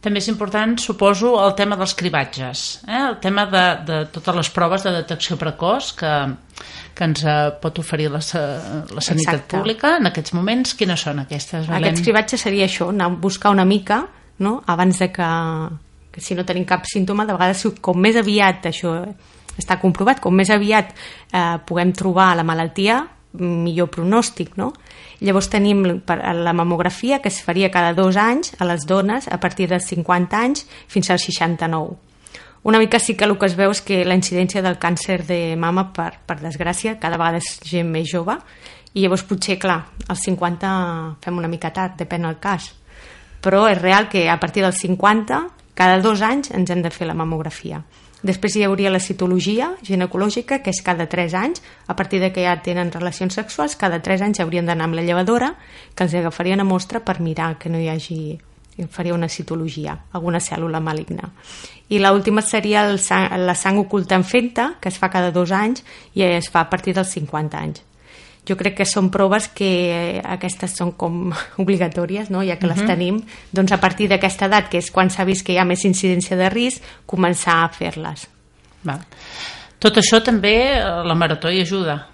També 0.01 0.23
és 0.23 0.31
important, 0.33 0.79
suposo, 0.81 1.35
el 1.45 1.53
tema 1.59 1.77
dels 1.77 1.93
cribatges, 1.93 2.61
eh? 2.89 3.03
el 3.11 3.19
tema 3.21 3.45
de, 3.53 3.65
de 3.85 3.99
totes 4.15 4.39
les 4.39 4.51
proves 4.55 4.87
de 4.87 4.95
detecció 4.95 5.37
precoç 5.37 5.91
que, 5.99 6.13
que 6.95 7.07
ens 7.09 7.25
eh, 7.25 7.37
pot 7.63 7.79
oferir 7.83 8.09
la, 8.13 8.21
la 8.21 9.05
sanitat 9.05 9.37
Exacte. 9.37 9.57
pública. 9.57 9.97
En 10.01 10.11
aquests 10.11 10.35
moments, 10.37 10.75
quines 10.79 11.07
són 11.07 11.23
aquestes, 11.25 11.69
Belén? 11.69 11.91
Aquests 11.91 12.07
cribatges 12.07 12.47
seria 12.47 12.67
això, 12.69 12.91
anar 12.95 13.11
a 13.11 13.21
buscar 13.29 13.55
una 13.55 13.67
mica 13.69 14.05
no? 14.41 14.63
abans 14.67 14.99
de 14.99 15.11
que, 15.13 15.31
que 16.11 16.21
si 16.21 16.35
no 16.35 16.47
tenim 16.49 16.67
cap 16.67 16.89
símptoma, 16.89 17.27
de 17.29 17.37
vegades 17.37 17.67
com 17.81 18.01
més 18.01 18.19
aviat 18.19 18.67
això 18.73 18.97
està 19.61 19.77
comprovat, 19.81 20.21
com 20.25 20.35
més 20.35 20.51
aviat 20.51 20.95
eh, 21.33 21.57
puguem 21.67 21.93
trobar 21.97 22.33
la 22.39 22.47
malaltia, 22.47 23.03
millor 23.41 23.91
pronòstic, 23.95 24.57
no? 24.59 24.73
Llavors 25.23 25.47
tenim 25.53 25.85
la 25.85 26.53
mamografia 26.57 27.21
que 27.23 27.31
es 27.31 27.39
faria 27.45 27.71
cada 27.71 27.93
dos 27.95 28.17
anys 28.19 28.55
a 28.59 28.67
les 28.67 28.87
dones 28.89 29.29
a 29.29 29.39
partir 29.39 29.69
dels 29.71 29.87
50 29.87 30.41
anys 30.41 30.65
fins 30.89 31.11
als 31.11 31.29
69. 31.29 32.10
Una 32.63 32.79
mica 32.79 32.99
sí 32.99 33.15
que 33.17 33.25
el 33.25 33.39
que 33.39 33.49
es 33.49 33.57
veu 33.57 33.73
és 33.73 33.81
que 33.81 34.03
la 34.05 34.17
incidència 34.19 34.61
del 34.61 34.77
càncer 34.77 35.23
de 35.25 35.57
mama, 35.57 35.87
per, 35.97 36.13
per 36.29 36.37
desgràcia, 36.43 36.99
cada 37.01 37.17
vegada 37.17 37.41
és 37.41 37.55
gent 37.65 37.89
més 37.89 38.11
jove 38.11 38.37
i 38.93 39.05
llavors 39.05 39.25
potser, 39.25 39.57
clar, 39.63 39.79
als 40.11 40.27
50 40.27 40.73
fem 41.25 41.39
una 41.39 41.49
mica 41.49 41.71
tard, 41.73 41.97
depèn 41.97 42.27
del 42.27 42.37
cas. 42.43 42.73
Però 43.41 43.65
és 43.71 43.81
real 43.81 44.11
que 44.13 44.27
a 44.29 44.37
partir 44.43 44.65
dels 44.67 44.83
50, 44.83 45.41
cada 45.79 46.03
dos 46.05 46.21
anys 46.21 46.51
ens 46.53 46.71
hem 46.71 46.83
de 46.85 46.93
fer 46.93 47.09
la 47.09 47.17
mamografia. 47.17 47.81
Després 48.21 48.59
hi 48.59 48.67
hauria 48.67 48.93
la 48.93 49.01
citologia 49.01 49.71
ginecològica, 49.87 50.59
que 50.61 50.75
és 50.75 50.83
cada 50.85 51.07
3 51.09 51.35
anys. 51.41 51.63
A 51.89 51.97
partir 51.97 52.21
de 52.21 52.29
que 52.35 52.45
ja 52.45 52.59
tenen 52.61 52.93
relacions 52.93 53.39
sexuals, 53.41 53.79
cada 53.81 54.03
3 54.05 54.27
anys 54.27 54.43
haurien 54.45 54.69
d'anar 54.69 54.91
amb 54.91 54.99
la 54.99 55.07
llevadora, 55.07 55.55
que 55.95 56.05
els 56.05 56.15
agafarien 56.15 56.61
a 56.61 56.69
mostra 56.69 57.01
per 57.01 57.21
mirar 57.25 57.55
que 57.57 57.73
no 57.73 57.81
hi 57.81 57.89
hagi 57.89 58.21
faria 58.91 59.15
una 59.15 59.29
citologia, 59.29 59.97
alguna 60.13 60.41
cèl·lula 60.41 60.81
maligna. 60.81 61.31
I 61.91 61.99
l'última 61.99 62.43
seria 62.43 62.87
el 62.89 62.99
sang, 62.99 63.29
la 63.43 63.55
sang 63.55 63.79
oculta 63.79 64.15
en 64.15 64.25
fenta, 64.25 64.75
que 64.81 64.89
es 64.89 64.99
fa 64.99 65.11
cada 65.11 65.31
dos 65.31 65.51
anys 65.51 65.85
i 66.15 66.23
es 66.23 66.49
fa 66.51 66.63
a 66.63 66.71
partir 66.71 66.95
dels 66.95 67.11
50 67.19 67.59
anys 67.59 67.83
jo 68.49 68.57
crec 68.57 68.79
que 68.81 68.87
són 68.89 69.11
proves 69.13 69.49
que 69.55 70.21
aquestes 70.25 70.75
són 70.79 70.95
com 70.99 71.31
obligatòries, 71.63 72.31
no? 72.31 72.43
ja 72.43 72.57
que 72.57 72.67
uh 72.67 72.73
-huh. 72.73 72.75
les 72.75 72.83
mhm. 72.83 72.87
tenim, 72.87 73.23
doncs 73.53 73.73
a 73.73 73.79
partir 73.79 74.09
d'aquesta 74.09 74.47
edat, 74.47 74.69
que 74.69 74.79
és 74.79 74.91
quan 74.91 75.11
s'ha 75.11 75.25
vist 75.25 75.45
que 75.45 75.53
hi 75.53 75.59
ha 75.59 75.65
més 75.65 75.85
incidència 75.85 76.37
de 76.37 76.49
risc, 76.49 76.83
començar 77.07 77.65
a 77.65 77.69
fer-les. 77.69 78.29
Tot 79.79 79.97
això 79.97 80.23
també 80.23 80.79
eh, 80.79 81.05
la 81.05 81.15
marató 81.15 81.51
hi 81.51 81.61
ajuda 81.61 82.07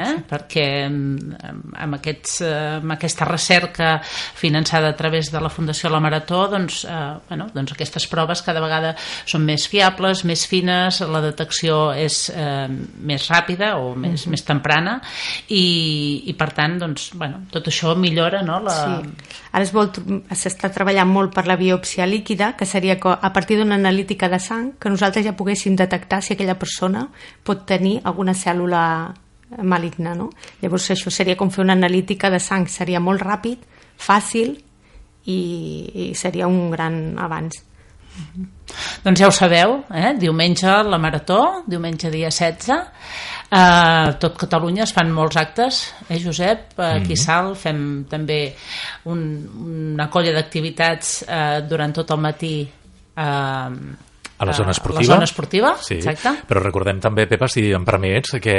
eh? 0.00 0.12
perquè 0.28 0.66
amb, 0.86 1.34
amb, 1.42 1.96
aquests, 1.98 2.40
eh, 2.46 2.52
amb 2.80 2.94
aquesta 2.94 3.26
recerca 3.28 3.92
finançada 4.02 4.92
a 4.92 4.96
través 4.96 5.30
de 5.32 5.40
la 5.40 5.50
Fundació 5.52 5.90
La 5.92 6.00
Marató 6.00 6.46
doncs, 6.52 6.84
eh, 6.84 7.00
bueno, 7.28 7.48
doncs 7.54 7.74
aquestes 7.74 8.06
proves 8.10 8.42
cada 8.42 8.62
vegada 8.64 8.94
són 8.98 9.44
més 9.46 9.66
fiables, 9.70 10.24
més 10.28 10.46
fines 10.48 11.00
la 11.02 11.22
detecció 11.24 11.92
és 11.94 12.24
eh, 12.34 12.68
més 12.68 13.28
ràpida 13.30 13.74
o 13.78 13.94
més, 13.94 14.12
mm 14.12 14.24
-hmm. 14.24 14.30
més 14.30 14.44
temprana 14.44 15.00
i, 15.48 16.22
i 16.26 16.34
per 16.34 16.52
tant 16.52 16.78
doncs, 16.78 17.12
bueno, 17.14 17.44
tot 17.50 17.66
això 17.68 17.96
millora 17.96 18.42
no, 18.42 18.60
la... 18.60 18.72
Sí. 18.72 19.38
ara 19.52 19.64
s'està 19.64 20.70
treballant 20.72 21.08
molt 21.08 21.34
per 21.34 21.46
la 21.46 21.56
biòpsia 21.56 22.06
líquida 22.06 22.56
que 22.56 22.66
seria 22.66 22.98
a 23.02 23.32
partir 23.32 23.58
d'una 23.58 23.74
analítica 23.74 24.28
de 24.28 24.38
sang 24.38 24.72
que 24.78 24.90
nosaltres 24.90 25.24
ja 25.24 25.36
poguéssim 25.36 25.76
detectar 25.76 26.22
si 26.22 26.34
aquella 26.34 26.58
persona 26.58 27.08
pot 27.42 27.66
tenir 27.66 28.00
alguna 28.04 28.32
cèl·lula 28.32 29.12
maligna, 29.62 30.14
no? 30.14 30.30
Llavors 30.62 30.90
això 30.94 31.10
seria 31.10 31.36
com 31.36 31.50
fer 31.50 31.64
una 31.64 31.76
analítica 31.76 32.30
de 32.30 32.40
sang, 32.40 32.68
seria 32.68 33.00
molt 33.00 33.22
ràpid, 33.22 33.66
fàcil 33.98 34.56
i, 35.26 35.38
i 35.94 36.14
seria 36.18 36.48
un 36.48 36.70
gran 36.70 37.18
avanç. 37.18 37.62
Mm 38.12 38.24
-hmm. 38.34 38.46
Doncs 39.04 39.20
ja 39.20 39.26
ho 39.26 39.30
sabeu, 39.30 39.84
eh? 39.94 40.14
diumenge 40.18 40.66
la 40.66 40.98
Marató, 40.98 41.62
diumenge 41.66 42.10
dia 42.10 42.30
16, 42.30 42.78
a 43.50 44.12
tot 44.18 44.36
Catalunya 44.36 44.84
es 44.84 44.92
fan 44.92 45.10
molts 45.12 45.36
actes, 45.36 45.94
eh, 46.08 46.18
Josep? 46.22 46.78
Aquí 46.78 46.80
a 46.80 46.98
mm-hmm. 47.00 47.16
Sal 47.16 47.54
fem 47.56 48.04
també 48.08 48.54
un, 49.04 49.18
una 49.96 50.08
colla 50.08 50.32
d'activitats 50.32 51.24
eh, 51.28 51.60
durant 51.68 51.92
tot 51.92 52.10
el 52.10 52.18
matí 52.18 52.54
eh, 53.16 53.70
a 54.38 54.46
la 54.46 54.52
zona 54.52 54.72
esportiva. 54.72 55.02
La 55.02 55.14
zona 55.14 55.24
esportiva, 55.24 55.72
sí. 55.80 55.94
exacte. 56.00 56.32
Però 56.48 56.62
recordem 56.62 57.00
també, 57.02 57.26
Pepa, 57.30 57.48
si 57.50 57.68
em 57.74 57.84
permets, 57.86 58.36
que 58.42 58.56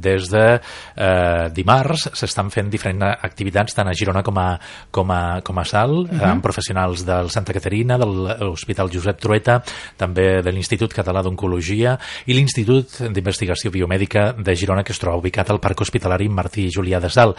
des 0.00 0.28
de 0.32 0.44
eh, 0.56 1.48
dimarts 1.54 2.08
s'estan 2.16 2.50
fent 2.52 2.70
diferents 2.72 3.18
activitats 3.20 3.76
tant 3.76 3.90
a 3.90 3.94
Girona 3.96 4.22
com 4.26 4.38
a, 4.40 4.48
com 4.90 5.10
a, 5.12 5.22
com 5.44 5.58
a 5.58 5.64
Sal, 5.64 5.92
uh 6.00 6.08
-huh. 6.08 6.30
amb 6.30 6.42
professionals 6.42 7.04
del 7.04 7.30
Santa 7.30 7.52
Caterina, 7.52 7.98
de 7.98 8.06
l'Hospital 8.06 8.90
Josep 8.92 9.20
Trueta, 9.20 9.62
també 9.96 10.42
de 10.42 10.52
l'Institut 10.52 10.92
Català 10.92 11.22
d'Oncologia 11.22 11.98
i 12.26 12.34
l'Institut 12.34 13.00
d'Investigació 13.10 13.70
Biomèdica 13.70 14.34
de 14.36 14.54
Girona, 14.56 14.82
que 14.82 14.92
es 14.92 14.98
troba 14.98 15.18
ubicat 15.18 15.50
al 15.50 15.60
Parc 15.60 15.80
Hospitalari 15.80 16.28
Martí 16.28 16.68
Julià 16.70 17.00
de 17.00 17.10
Sal, 17.10 17.34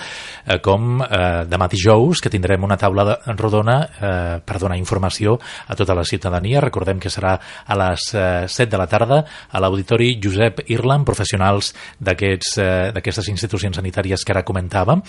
eh, 0.46 0.60
com 0.60 1.02
eh, 1.02 1.46
demà 1.46 1.68
dijous, 1.68 2.22
que 2.22 2.30
tindrem 2.30 2.64
una 2.64 2.78
taula 2.78 3.06
de, 3.06 3.18
rodona 3.38 3.78
eh, 3.82 4.40
per 4.46 4.60
donar 4.60 4.78
informació 4.78 5.40
a 5.68 5.76
tota 5.76 5.96
la 5.96 6.04
ciutadania. 6.04 6.62
Recordem 6.62 7.00
que 7.00 7.10
serà 7.10 7.40
a 7.72 7.78
les 7.80 8.08
eh, 8.14 8.48
7 8.48 8.70
de 8.72 8.80
la 8.80 8.88
tarda 8.92 9.22
a 9.50 9.62
l'Auditori 9.64 10.18
Josep 10.22 10.64
Irland, 10.74 11.06
professionals 11.08 11.72
eh, 11.72 12.92
d'aquestes 12.92 13.30
institucions 13.32 13.80
sanitàries 13.80 14.26
que 14.26 14.36
ara 14.36 14.44
comentàvem. 14.48 15.02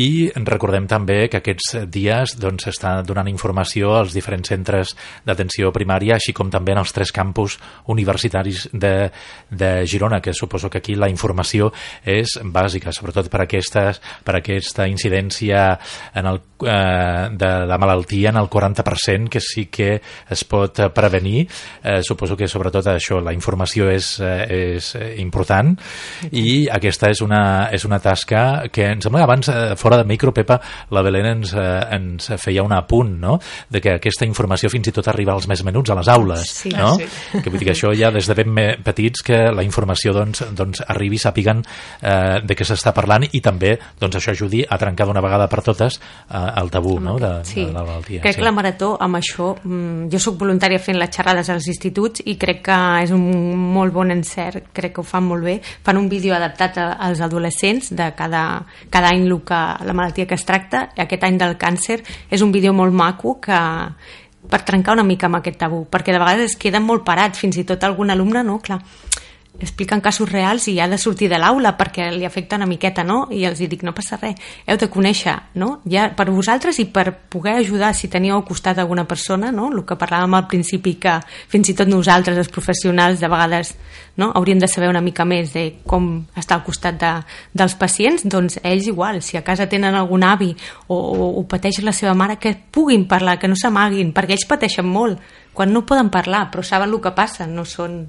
I 0.00 0.30
recordem 0.46 0.86
també 0.88 1.26
que 1.28 1.40
aquests 1.40 1.84
dies 1.92 2.36
doncs, 2.40 2.66
s'està 2.66 3.00
donant 3.06 3.28
informació 3.28 3.94
als 3.98 4.14
diferents 4.16 4.48
centres 4.52 4.94
d'atenció 5.26 5.72
primària, 5.74 6.16
així 6.16 6.34
com 6.36 6.50
també 6.50 6.74
en 6.74 6.82
els 6.82 6.94
tres 6.96 7.12
campus 7.12 7.58
universitaris 7.92 8.68
de, 8.72 9.10
de 9.50 9.70
Girona, 9.86 10.20
que 10.20 10.34
suposo 10.34 10.70
que 10.70 10.80
aquí 10.80 10.96
la 10.96 11.10
informació 11.10 11.70
és 12.04 12.38
bàsica, 12.44 12.94
sobretot 12.94 13.30
per, 13.30 13.44
aquestes, 13.44 14.00
per 14.24 14.38
aquesta 14.38 14.86
incidència 14.88 15.66
en 16.14 16.30
el, 16.30 16.40
eh, 16.64 17.28
de 17.36 17.50
la 17.68 17.78
malaltia 17.78 18.30
en 18.30 18.40
el 18.40 18.48
40%, 18.50 19.28
que 19.30 19.40
sí 19.44 19.66
que 19.66 20.00
es 20.00 20.44
pot 20.48 20.80
prevenir 20.94 21.46
eh, 21.82 22.00
suposo 22.02 22.36
que 22.36 22.48
sobretot 22.48 22.86
això, 22.92 23.20
la 23.22 23.34
informació 23.36 23.90
és, 23.90 24.12
eh, 24.20 24.76
és 24.76 24.94
eh, 24.96 25.14
important 25.22 25.72
i 26.30 26.68
aquesta 26.70 27.10
és 27.10 27.22
una, 27.24 27.70
és 27.72 27.84
una 27.88 28.00
tasca 28.02 28.68
que 28.72 28.86
em 28.94 29.00
sembla 29.00 29.22
que 29.22 29.28
abans, 29.28 29.48
eh, 29.48 29.76
fora 29.76 29.98
de 30.00 30.04
micro, 30.08 30.32
Pepa, 30.34 30.60
la 30.90 31.02
Belén 31.02 31.26
ens, 31.34 31.54
ens 31.54 32.30
feia 32.40 32.64
un 32.64 32.72
apunt, 32.76 33.16
no?, 33.20 33.38
de 33.70 33.80
que 33.80 33.96
aquesta 33.98 34.26
informació 34.28 34.70
fins 34.72 34.90
i 34.90 34.94
tot 34.94 35.08
arriba 35.10 35.34
als 35.34 35.48
més 35.50 35.62
menuts 35.66 35.90
a 35.90 35.98
les 35.98 36.08
aules, 36.12 36.46
sí. 36.62 36.72
no? 36.74 36.94
Sí. 36.98 37.08
Que 37.40 37.50
vull 37.50 37.60
dir 37.60 37.70
que 37.70 37.76
això 37.76 37.92
ja 37.96 38.10
des 38.14 38.28
de 38.28 38.36
ben 38.36 38.54
petits 38.84 39.24
que 39.26 39.38
la 39.54 39.64
informació 39.66 40.14
doncs, 40.16 40.44
doncs 40.56 40.82
arribi, 40.88 41.18
sàpiguen 41.20 41.62
eh, 41.62 42.40
de 42.44 42.56
què 42.56 42.66
s'està 42.66 42.92
parlant 42.96 43.26
i 43.30 43.40
també 43.44 43.76
doncs, 44.00 44.18
això 44.18 44.34
ajudi 44.34 44.62
a 44.66 44.78
trencar 44.80 45.06
d'una 45.08 45.22
vegada 45.24 45.48
per 45.50 45.62
totes 45.66 46.00
eh, 46.00 46.60
el 46.60 46.70
tabú 46.72 46.98
no? 47.00 47.16
de, 47.20 47.32
sí. 47.48 47.64
de 47.64 47.72
la 47.72 47.84
malaltia. 47.84 48.22
Crec 48.24 48.36
sí. 48.36 48.40
que 48.40 48.46
la 48.46 48.54
Marató 48.56 48.94
amb 49.00 49.20
això, 49.20 49.52
mm, 49.62 50.10
jo 50.12 50.22
sóc 50.22 50.38
voluntària 50.40 50.80
fent 50.82 50.98
les 51.00 51.12
xerrades 51.14 51.50
als 51.52 51.69
instituts 51.70 52.24
i 52.26 52.36
crec 52.40 52.64
que 52.66 52.78
és 53.04 53.12
un 53.14 53.24
molt 53.74 53.94
bon 53.94 54.10
encert, 54.12 54.70
crec 54.76 54.96
que 54.96 55.02
ho 55.02 55.06
fan 55.06 55.26
molt 55.28 55.46
bé. 55.46 55.58
Fan 55.86 56.00
un 56.00 56.08
vídeo 56.10 56.34
adaptat 56.36 56.78
als 56.82 57.22
adolescents 57.24 57.92
de 57.96 58.10
cada, 58.18 58.44
cada 58.90 59.14
any 59.14 59.24
el 59.26 59.38
que, 59.46 59.60
la 59.86 59.94
malaltia 59.94 60.26
que 60.26 60.36
es 60.38 60.46
tracta. 60.46 60.88
Aquest 60.96 61.24
any 61.24 61.38
del 61.40 61.56
càncer 61.60 62.00
és 62.30 62.42
un 62.42 62.52
vídeo 62.52 62.74
molt 62.76 62.94
maco 62.94 63.38
que, 63.40 63.60
per 64.50 64.62
trencar 64.66 64.96
una 64.98 65.06
mica 65.06 65.28
amb 65.28 65.38
aquest 65.38 65.60
tabú, 65.60 65.84
perquè 65.90 66.12
de 66.14 66.20
vegades 66.22 66.52
es 66.52 66.58
queden 66.58 66.84
molt 66.86 67.04
parats, 67.06 67.38
fins 67.38 67.58
i 67.60 67.66
tot 67.68 67.84
algun 67.86 68.10
alumne, 68.10 68.42
no? 68.46 68.58
Clar, 68.64 68.80
expliquen 69.58 70.00
casos 70.00 70.30
reals 70.30 70.68
i 70.68 70.78
ha 70.80 70.88
de 70.88 70.98
sortir 70.98 71.28
de 71.28 71.38
l'aula 71.40 71.74
perquè 71.76 72.10
li 72.14 72.24
afecta 72.24 72.56
una 72.56 72.68
miqueta, 72.70 73.04
no? 73.04 73.26
I 73.30 73.44
els 73.48 73.60
dic, 73.60 73.82
no 73.84 73.94
passa 73.96 74.18
res, 74.20 74.38
heu 74.66 74.78
de 74.80 74.88
conèixer, 74.92 75.36
no? 75.60 75.80
Ja 75.90 76.08
per 76.16 76.30
vosaltres 76.30 76.78
i 76.80 76.86
per 76.92 77.10
poder 77.32 77.58
ajudar 77.58 77.92
si 77.94 78.08
teníeu 78.08 78.36
al 78.38 78.46
costat 78.48 78.78
alguna 78.78 79.06
persona, 79.08 79.50
no? 79.52 79.70
El 79.72 79.84
que 79.84 79.98
parlàvem 80.00 80.38
al 80.38 80.46
principi 80.48 80.94
que 81.02 81.18
fins 81.50 81.72
i 81.72 81.76
tot 81.76 81.90
nosaltres, 81.90 82.38
els 82.38 82.52
professionals, 82.52 83.20
de 83.20 83.28
vegades 83.28 83.74
no? 84.16 84.32
hauríem 84.34 84.58
de 84.58 84.68
saber 84.68 84.88
una 84.88 85.00
mica 85.00 85.24
més 85.24 85.52
de 85.54 85.64
com 85.86 86.08
està 86.36 86.56
al 86.58 86.64
costat 86.66 86.98
de, 87.00 87.12
dels 87.56 87.74
pacients, 87.78 88.26
doncs 88.28 88.58
ells 88.62 88.88
igual, 88.90 89.20
si 89.22 89.38
a 89.38 89.44
casa 89.46 89.68
tenen 89.70 89.96
algun 89.96 90.24
avi 90.26 90.50
o, 90.88 90.96
o, 90.96 91.30
o 91.40 91.44
pateix 91.48 91.80
la 91.84 91.94
seva 91.96 92.14
mare, 92.14 92.38
que 92.38 92.54
puguin 92.54 93.06
parlar, 93.08 93.38
que 93.40 93.48
no 93.48 93.58
s'amaguin, 93.58 94.12
perquè 94.16 94.36
ells 94.36 94.48
pateixen 94.50 94.86
molt 94.86 95.20
quan 95.56 95.72
no 95.72 95.86
poden 95.86 96.12
parlar, 96.12 96.48
però 96.52 96.62
saben 96.62 96.92
el 96.92 97.00
que 97.02 97.14
passa, 97.16 97.48
no 97.48 97.64
són 97.66 98.04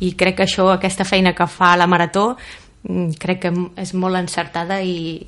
i 0.00 0.12
crec 0.18 0.38
que 0.38 0.46
això, 0.46 0.68
aquesta 0.72 1.06
feina 1.08 1.34
que 1.34 1.46
fa 1.50 1.74
la 1.76 1.88
Marató 1.90 2.30
mm, 2.82 3.18
crec 3.18 3.42
que 3.46 3.52
és 3.82 3.94
molt 3.94 4.20
encertada 4.20 4.80
i 4.82 5.26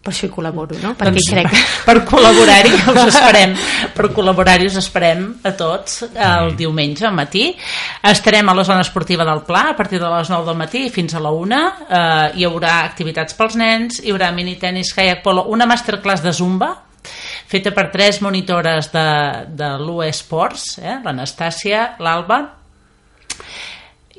per 0.00 0.14
això 0.14 0.24
hi 0.24 0.32
col·laboro, 0.32 0.78
no? 0.80 0.94
Perquè 0.96 1.12
doncs, 1.12 1.26
crec... 1.28 1.56
Per 1.84 1.94
col·laborar-hi 2.08 2.70
us 2.88 3.00
esperem, 3.02 3.50
per 3.92 4.06
col·laborar-hi 4.16 4.68
us 4.70 4.78
esperem 4.80 5.26
a 5.44 5.50
tots 5.58 6.06
el 6.08 6.54
diumenge 6.56 7.04
al 7.04 7.12
matí. 7.12 7.50
Estarem 8.08 8.48
a 8.48 8.54
la 8.56 8.64
zona 8.64 8.80
esportiva 8.80 9.26
del 9.28 9.42
Pla 9.44 9.66
a 9.74 9.74
partir 9.76 10.00
de 10.00 10.08
les 10.08 10.30
9 10.32 10.48
del 10.48 10.56
matí 10.56 10.86
fins 10.94 11.12
a 11.12 11.20
la 11.20 11.32
1. 11.36 11.58
Eh, 11.84 12.30
hi 12.40 12.46
haurà 12.48 12.78
activitats 12.86 13.36
pels 13.36 13.58
nens, 13.60 14.00
hi 14.00 14.14
haurà 14.14 14.30
mini 14.32 14.56
tenis, 14.60 14.94
kayak 14.96 15.20
polo, 15.26 15.44
una 15.52 15.68
masterclass 15.68 16.24
de 16.24 16.32
zumba 16.32 16.72
feta 17.50 17.72
per 17.76 17.90
tres 17.92 18.22
monitores 18.24 18.88
de, 18.92 19.04
de 19.52 19.68
l'UE 19.84 20.08
Sports, 20.16 20.78
eh? 20.80 20.96
l'Anastàcia, 21.04 21.98
l'Alba 22.00 22.40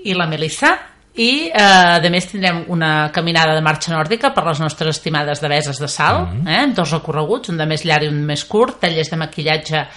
i 0.04 0.16
la 0.18 0.28
Melissa 0.28 0.78
i 1.20 1.50
eh, 1.52 1.60
a 1.60 2.10
més 2.12 2.28
tindrem 2.30 2.64
una 2.72 3.10
caminada 3.12 3.56
de 3.58 3.64
marxa 3.64 3.92
nòrdica 3.92 4.32
per 4.32 4.46
les 4.48 4.62
nostres 4.64 4.96
estimades 4.96 5.42
deveses 5.44 5.80
de 5.80 5.88
sal, 5.88 6.22
mm 6.26 6.46
-hmm. 6.46 6.70
eh, 6.70 6.74
dos 6.74 6.92
recorreguts, 6.92 7.50
un 7.50 7.58
de 7.58 7.66
més 7.66 7.84
llarg 7.84 8.04
i 8.04 8.08
un 8.08 8.24
més 8.26 8.46
curt, 8.46 8.80
tallers 8.80 9.10
de 9.10 9.18
maquillatge 9.18 9.88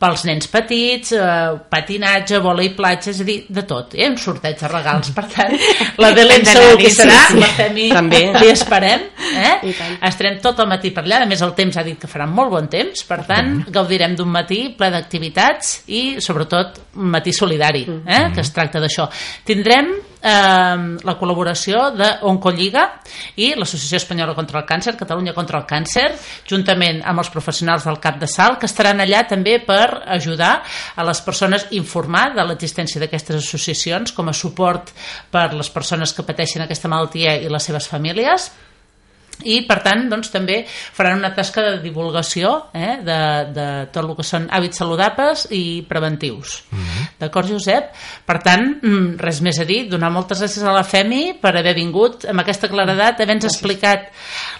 pels 0.00 0.24
nens 0.28 0.48
petits, 0.50 1.12
eh, 1.16 1.54
patinatge, 1.70 2.40
volei 2.44 2.70
platja, 2.76 3.12
és 3.12 3.20
a 3.22 3.26
dir, 3.26 3.36
de 3.48 3.64
tot. 3.68 3.94
Eh? 3.94 4.08
Un 4.10 4.18
sorteig 4.20 4.58
de 4.60 4.70
regals, 4.70 5.10
per 5.16 5.26
tant, 5.32 5.54
la 6.02 6.12
Belén 6.16 6.44
segur 6.48 6.76
que 6.80 6.90
serà, 6.92 7.20
sí, 7.28 7.34
sí. 7.34 7.42
la 7.42 7.50
Femi 7.56 7.88
També. 7.94 8.22
li 8.42 8.50
esperem. 8.52 9.06
Eh? 9.34 9.54
I. 9.70 9.74
Estarem 10.10 10.40
tot 10.44 10.60
el 10.64 10.70
matí 10.70 10.92
per 10.94 11.06
allà, 11.06 11.22
a 11.24 11.30
més 11.30 11.42
el 11.44 11.54
temps 11.56 11.78
ha 11.80 11.86
dit 11.86 12.00
que 12.00 12.10
farà 12.10 12.26
molt 12.30 12.52
bon 12.54 12.70
temps, 12.72 13.04
per 13.08 13.22
tant, 13.28 13.54
gaudirem 13.74 14.16
d'un 14.18 14.32
matí 14.34 14.64
ple 14.78 14.90
d'activitats 14.94 15.76
i, 15.86 16.04
sobretot, 16.24 16.82
un 17.00 17.14
matí 17.14 17.32
solidari, 17.34 17.86
eh? 17.86 18.26
que 18.34 18.44
es 18.44 18.52
tracta 18.54 18.82
d'això. 18.82 19.08
Tindrem 19.46 19.94
eh, 20.24 20.76
la 21.04 21.14
col·laboració 21.20 21.90
d'Oncolliga 21.94 22.86
i 23.36 23.52
l'Associació 23.58 24.00
Espanyola 24.00 24.34
contra 24.34 24.62
el 24.62 24.66
Càncer, 24.68 24.96
Catalunya 24.98 25.36
contra 25.36 25.60
el 25.60 25.68
Càncer, 25.68 26.06
juntament 26.48 27.02
amb 27.04 27.22
els 27.22 27.30
professionals 27.34 27.86
del 27.86 28.00
CAP 28.02 28.20
de 28.24 28.30
Sal, 28.30 28.58
que 28.58 28.70
estaran 28.70 29.04
allà 29.04 29.24
també 29.28 29.58
per 29.62 30.02
ajudar 30.16 30.54
a 30.96 31.06
les 31.06 31.20
persones 31.24 31.68
informar 31.76 32.30
de 32.34 32.44
l'existència 32.48 33.02
d'aquestes 33.02 33.42
associacions 33.42 34.12
com 34.16 34.30
a 34.30 34.36
suport 34.36 34.94
per 35.30 35.50
les 35.54 35.70
persones 35.70 36.14
que 36.16 36.26
pateixen 36.26 36.64
aquesta 36.64 36.88
malaltia 36.88 37.36
i 37.42 37.50
les 37.52 37.70
seves 37.70 37.90
famílies 37.90 38.50
i 39.42 39.60
per 39.68 39.80
tant 39.84 40.06
doncs, 40.10 40.30
també 40.32 40.60
faran 40.68 41.18
una 41.18 41.32
tasca 41.34 41.64
de 41.64 41.78
divulgació 41.82 42.54
eh, 42.72 42.98
de, 43.04 43.18
de 43.54 43.66
tot 43.92 44.02
el 44.04 44.14
que 44.16 44.26
són 44.26 44.48
hàbits 44.54 44.80
saludables 44.80 45.46
i 45.54 45.82
preventius. 45.88 46.60
D'acord 47.20 47.50
Josep? 47.50 47.90
Per 48.26 48.38
tant, 48.44 48.66
mm, 48.80 49.16
res 49.20 49.40
més 49.44 49.58
a 49.60 49.68
dir, 49.68 49.84
donar 49.90 50.12
moltes 50.14 50.42
gràcies 50.44 50.64
a 50.64 50.74
la 50.74 50.84
FEMI 50.86 51.38
per 51.42 51.54
haver 51.56 51.74
vingut 51.76 52.28
amb 52.30 52.44
aquesta 52.44 52.70
claredat, 52.72 53.20
haver-nos 53.20 53.50
explicat 53.50 54.10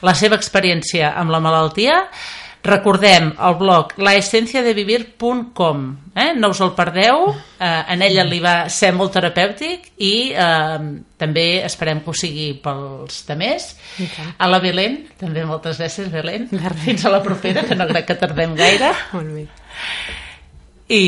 la 0.02 0.14
seva 0.18 0.38
experiència 0.40 1.14
amb 1.14 1.32
la 1.34 1.42
malaltia 1.44 2.00
Recordem 2.64 3.34
el 3.44 3.54
blog 3.60 3.92
laessenciadevivir.com 4.00 5.82
eh? 6.14 6.32
no 6.36 6.48
us 6.48 6.60
el 6.64 6.72
perdeu. 6.72 7.26
Eh, 7.60 7.82
en 7.92 8.04
ella 8.06 8.24
li 8.24 8.38
va 8.40 8.54
ser 8.72 8.94
molt 8.96 9.12
terapèutic 9.18 9.90
i 10.00 10.14
eh, 10.32 10.78
també 11.20 11.46
esperem 11.66 12.00
que 12.04 12.10
ho 12.12 12.16
sigui 12.16 12.48
pels 12.64 13.20
demés. 13.28 13.68
A 14.38 14.48
la 14.48 14.62
Belén, 14.64 15.02
també 15.20 15.44
moltes 15.44 15.82
gràcies 15.82 16.08
Belén, 16.12 16.48
fins 16.86 17.04
a 17.04 17.12
la 17.12 17.22
propera 17.24 17.66
que 17.68 17.76
no 17.76 17.88
crec 17.90 18.08
que 18.08 18.18
tardem 18.24 18.56
gaire. 18.56 18.94
Molt 19.12 19.36
bé. 19.36 19.46
i 20.88 21.04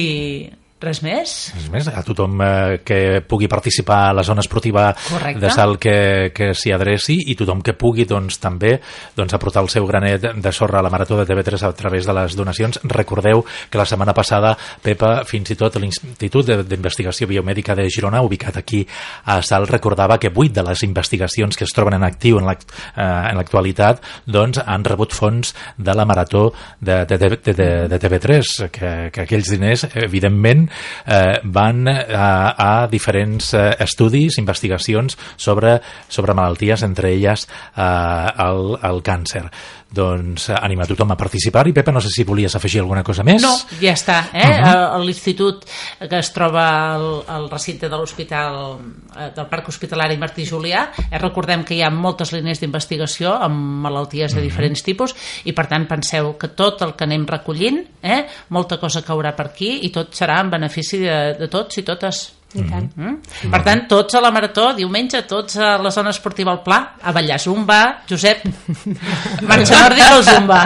res 0.78 1.00
més 1.00 1.30
Res 1.54 1.68
més, 1.72 1.86
a 1.88 2.02
tothom 2.04 2.40
eh, 2.44 2.80
que 2.84 3.22
pugui 3.26 3.48
participar 3.48 4.10
a 4.10 4.12
la 4.12 4.22
zona 4.22 4.42
esportiva 4.44 4.90
Correcte. 5.08 5.40
de 5.40 5.50
salt 5.50 5.78
que, 5.80 5.94
que 6.36 6.50
s'hi 6.54 6.72
adreci 6.74 7.16
i 7.32 7.36
tothom 7.38 7.62
que 7.64 7.72
pugui 7.72 8.04
doncs, 8.04 8.36
també 8.42 8.74
doncs, 9.16 9.32
aportar 9.32 9.62
el 9.64 9.70
seu 9.72 9.86
granet 9.88 10.26
de 10.36 10.52
sorra 10.52 10.80
a 10.80 10.84
la 10.84 10.90
Marató 10.92 11.16
de 11.16 11.24
TV3 11.24 11.62
a 11.64 11.72
través 11.72 12.04
de 12.04 12.12
les 12.12 12.36
donacions. 12.36 12.78
Recordeu 12.84 13.44
que 13.70 13.78
la 13.80 13.86
setmana 13.88 14.12
passada, 14.12 14.52
Pepa, 14.82 15.24
fins 15.24 15.50
i 15.50 15.56
tot 15.56 15.78
l'Institut 15.80 16.44
de- 16.46 16.58
d'Investigació 16.68 17.26
Biomèdica 17.26 17.74
de 17.74 17.88
Girona, 17.88 18.20
ubicat 18.22 18.56
aquí 18.60 18.86
a 19.24 19.40
Salt, 19.42 19.70
recordava 19.70 20.18
que 20.20 20.28
vuit 20.28 20.52
de 20.52 20.62
les 20.62 20.82
investigacions 20.84 21.56
que 21.56 21.64
es 21.64 21.72
troben 21.72 21.94
en 21.96 22.04
actiu 22.04 22.38
en 22.38 22.46
eh, 22.52 23.32
l'actualitat 23.34 24.02
doncs, 24.26 24.60
han 24.66 24.84
rebut 24.84 25.12
fons 25.16 25.54
de 25.78 25.94
la 25.96 26.04
Marató 26.04 26.52
de, 26.80 27.04
de, 27.06 27.16
de, 27.18 27.28
de, 27.42 27.54
de, 27.54 27.70
de 27.88 27.98
TV3, 28.00 28.68
que, 28.70 28.94
que 29.12 29.24
aquells 29.24 29.48
diners, 29.56 29.86
evidentment, 29.94 30.65
eh, 30.68 31.38
van 31.44 31.86
a, 31.88 32.30
a 32.56 32.86
diferents 32.90 33.52
eh, 33.54 33.68
estudis, 33.86 34.38
investigacions 34.42 35.18
sobre, 35.36 35.78
sobre 36.08 36.34
malalties, 36.34 36.82
entre 36.86 37.12
elles 37.14 37.46
eh, 37.76 38.46
el, 38.46 38.76
el 38.82 39.02
càncer. 39.06 39.46
Doncs 39.86 40.48
eh, 40.50 40.56
anima 40.58 40.84
tothom 40.86 41.12
a 41.14 41.16
participar 41.16 41.68
i 41.70 41.72
Pepa, 41.72 41.92
no 41.94 42.00
sé 42.02 42.10
si 42.10 42.24
volies 42.26 42.56
afegir 42.58 42.80
alguna 42.82 43.04
cosa 43.06 43.22
més. 43.24 43.42
No, 43.42 43.52
ja 43.80 43.92
està. 43.94 44.18
Eh? 44.32 44.42
Uh 44.42 44.66
-huh. 44.66 45.04
L'institut 45.04 45.64
que 45.98 46.18
es 46.18 46.32
troba 46.32 46.94
al, 46.94 47.22
al 47.28 47.48
recinte 47.50 47.88
de 47.88 47.96
l'hospital 47.96 48.78
eh, 49.16 49.30
del 49.34 49.46
Parc 49.46 49.68
Hospitalari 49.68 50.16
Martí 50.16 50.44
Julià, 50.44 50.90
eh, 51.10 51.18
recordem 51.18 51.64
que 51.64 51.74
hi 51.74 51.82
ha 51.82 51.90
moltes 51.90 52.32
línies 52.32 52.60
d'investigació 52.60 53.32
amb 53.32 53.56
malalties 53.56 54.34
de 54.34 54.42
diferents 54.42 54.82
tipus 54.82 55.14
i 55.44 55.52
per 55.52 55.66
tant 55.66 55.86
penseu 55.86 56.36
que 56.36 56.48
tot 56.48 56.82
el 56.82 56.94
que 56.94 57.04
anem 57.04 57.26
recollint, 57.26 57.86
eh, 58.02 58.26
molta 58.48 58.78
cosa 58.78 59.02
caurà 59.02 59.34
per 59.36 59.46
aquí 59.46 59.80
i 59.82 59.90
tot 59.90 60.12
serà 60.12 60.40
en 60.40 60.50
benefici 60.50 60.98
de, 60.98 61.36
de 61.38 61.48
tots 61.48 61.78
i 61.78 61.82
totes. 61.82 62.32
I 62.56 62.66
tant. 62.70 62.88
Mm? 62.96 63.50
Per 63.52 63.60
tant, 63.66 63.82
tots 63.90 64.16
a 64.16 64.22
la 64.24 64.30
Marató, 64.34 64.70
diumenge, 64.76 65.22
tots 65.28 65.58
a 65.60 65.74
la 65.82 65.92
zona 65.94 66.14
esportiva 66.14 66.54
al 66.54 66.62
Pla, 66.64 66.80
a 67.02 67.12
ballar 67.12 67.38
Zumba, 67.42 67.80
Josep, 68.08 68.46
marxa 69.50 69.82
nòrdica 69.82 70.14
o 70.16 70.24
Zumba? 70.24 70.62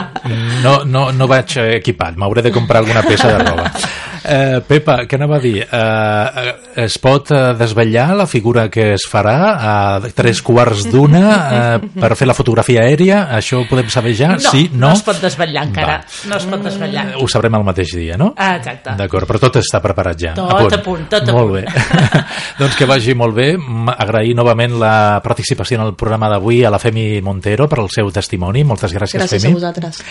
No, 0.62 0.80
no, 0.84 1.10
no 1.16 1.30
vaig 1.30 1.58
equipat, 1.80 2.16
m'hauré 2.20 2.46
de 2.46 2.54
comprar 2.54 2.84
alguna 2.84 3.02
peça 3.06 3.34
de 3.34 3.42
roba. 3.44 3.70
Eh, 4.24 4.60
Pepa, 4.66 4.98
què 5.08 5.16
anava 5.16 5.36
a 5.38 5.42
dir? 5.42 5.62
Eh, 5.64 6.52
es 6.84 6.96
pot 7.00 7.30
eh, 7.32 7.38
desvetllar 7.58 8.08
la 8.18 8.26
figura 8.28 8.66
que 8.72 8.90
es 8.94 9.06
farà 9.08 9.36
a 9.56 9.74
tres 10.14 10.42
quarts 10.44 10.84
d'una 10.90 11.22
eh, 11.30 11.88
per 12.00 12.10
fer 12.18 12.28
la 12.28 12.34
fotografia 12.36 12.82
aèria? 12.84 13.22
Això 13.36 13.62
ho 13.62 13.66
podem 13.70 13.88
saber 13.92 14.12
ja? 14.18 14.34
No, 14.36 14.50
sí? 14.52 14.66
No? 14.72 14.88
no 14.88 14.92
es 14.96 15.02
pot 15.06 15.20
desvetllar 15.22 15.64
encara. 15.70 15.96
Va. 16.02 16.28
No 16.30 16.36
es 16.40 16.46
pot 16.50 16.64
desvetllar. 16.66 17.06
Ho 17.20 17.28
sabrem 17.32 17.56
el 17.60 17.64
mateix 17.66 17.94
dia, 17.96 18.18
no? 18.20 18.32
Ah, 18.36 18.56
exacte. 18.60 18.94
D'acord, 18.98 19.28
però 19.30 19.40
tot 19.46 19.56
està 19.62 19.80
preparat 19.84 20.20
ja. 20.20 20.34
Tot 20.38 20.76
a 20.76 20.82
punt, 20.84 21.06
tot 21.10 21.28
a 21.28 21.36
molt 21.36 21.54
punt. 21.54 21.64
bé. 21.64 22.20
doncs 22.60 22.76
que 22.78 22.88
vagi 22.90 23.14
molt 23.18 23.34
bé. 23.36 23.48
M- 23.56 23.94
Agrair 24.00 24.34
novament 24.36 24.76
la 24.80 25.20
participació 25.24 25.80
en 25.80 25.86
el 25.88 25.94
programa 25.98 26.28
d'avui 26.32 26.62
a 26.64 26.70
la 26.72 26.78
Femi 26.82 27.20
Montero 27.24 27.68
per 27.68 27.80
al 27.82 27.88
seu 27.92 28.10
testimoni. 28.14 28.64
Moltes 28.64 28.92
gràcies, 28.96 29.20
Gràcies 29.22 29.40
a 29.44 29.48
Femi. 29.48 29.54
vosaltres. 29.58 30.02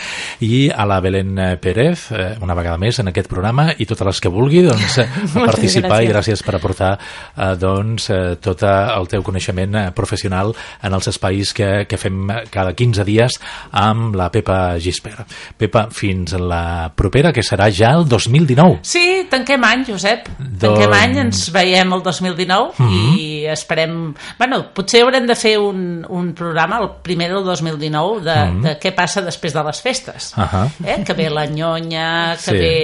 I 0.46 0.66
a 0.70 0.84
la 0.88 1.00
Belén 1.04 1.38
eh, 1.38 1.50
Pérez, 1.62 2.08
eh, 2.12 2.30
una 2.42 2.54
vegada 2.58 2.78
més 2.78 2.98
en 3.02 3.08
aquest 3.10 3.28
programa, 3.30 3.70
i 3.78 3.86
totes 4.00 4.16
les 4.16 4.20
que 4.24 4.30
vulgui 4.32 4.62
doncs, 4.64 4.98
eh, 5.02 5.06
a 5.36 5.44
participar 5.46 6.00
i 6.04 6.08
gràcies 6.10 6.40
per 6.44 6.54
aportar 6.56 6.94
eh, 6.96 7.52
doncs, 7.60 8.08
eh, 8.10 8.36
tot 8.42 8.62
eh, 8.64 8.72
el 8.96 9.08
teu 9.10 9.22
coneixement 9.26 9.76
eh, 9.76 9.86
professional 9.96 10.54
en 10.82 10.96
els 10.96 11.08
espais 11.12 11.52
que, 11.56 11.68
que 11.88 11.98
fem 12.00 12.30
cada 12.52 12.72
15 12.76 13.04
dies 13.04 13.36
amb 13.76 14.16
la 14.16 14.30
Pepa 14.32 14.76
Gisper. 14.80 15.14
Pepa, 15.60 15.86
fins 15.94 16.32
la 16.40 16.90
propera, 16.96 17.32
que 17.36 17.44
serà 17.44 17.68
ja 17.74 17.92
el 17.98 18.06
2019. 18.08 18.80
Sí, 18.86 19.26
tanquem 19.30 19.64
any, 19.66 19.84
Josep. 19.88 20.28
Tanquem 20.60 20.86
Doncs- 20.88 20.96
any, 21.02 21.16
ens 21.26 21.44
veiem 21.54 21.92
el 21.96 22.02
2019 22.06 22.88
i 23.18 23.28
esperem... 23.52 23.96
Bueno, 24.38 24.62
potser 24.76 25.02
haurem 25.04 25.26
de 25.28 25.36
fer 25.38 25.56
un, 25.60 26.04
un 26.08 26.32
programa, 26.38 26.80
el 26.82 26.90
primer 27.04 27.30
del 27.34 27.44
2019, 27.44 28.20
de, 28.26 28.38
de 28.64 28.74
què 28.80 28.94
passa 28.96 29.22
després 29.26 29.54
de 29.56 29.64
les 29.66 29.82
festes. 29.84 30.32
Ahà. 30.40 30.64
Eh? 30.84 31.00
Que 31.06 31.16
ve 31.18 31.28
la 31.32 31.46
nyonya, 31.50 32.36
que 32.40 32.50
Sí. 32.50 32.58
ve... 32.58 32.74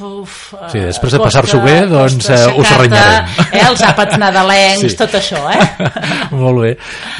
Uf, 0.00 0.54
Sí, 0.70 0.78
eh, 0.78 0.86
després 0.86 1.12
de 1.12 1.18
passar-s'ho 1.20 1.60
bé, 1.60 1.74
doncs, 1.90 2.14
costa 2.16 2.32
eh, 2.32 2.44
us 2.54 2.66
aixecar-te, 2.66 2.82
renyarem. 2.82 3.32
Eh? 3.52 3.64
Els 3.68 3.82
àpats 3.84 4.16
nadalencs, 4.22 4.84
Sí. 4.92 4.96
tot 4.96 5.16
això, 5.18 5.42
eh? 5.52 5.90
Molt 6.42 6.62
bé. 6.62 6.70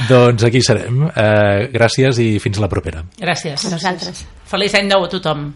Doncs 0.08 0.44
aquí 0.48 0.62
serem. 0.64 1.02
Eh, 1.10 1.68
gràcies 1.74 2.18
i 2.22 2.38
fins 2.40 2.58
la 2.62 2.68
propera. 2.72 3.02
Gràcies. 3.20 3.66
A 3.66 3.74
nosaltres. 3.74 4.24
Feliç 4.48 4.74
any 4.80 4.88
nou 4.88 5.04
a 5.04 5.08
tothom. 5.12 5.50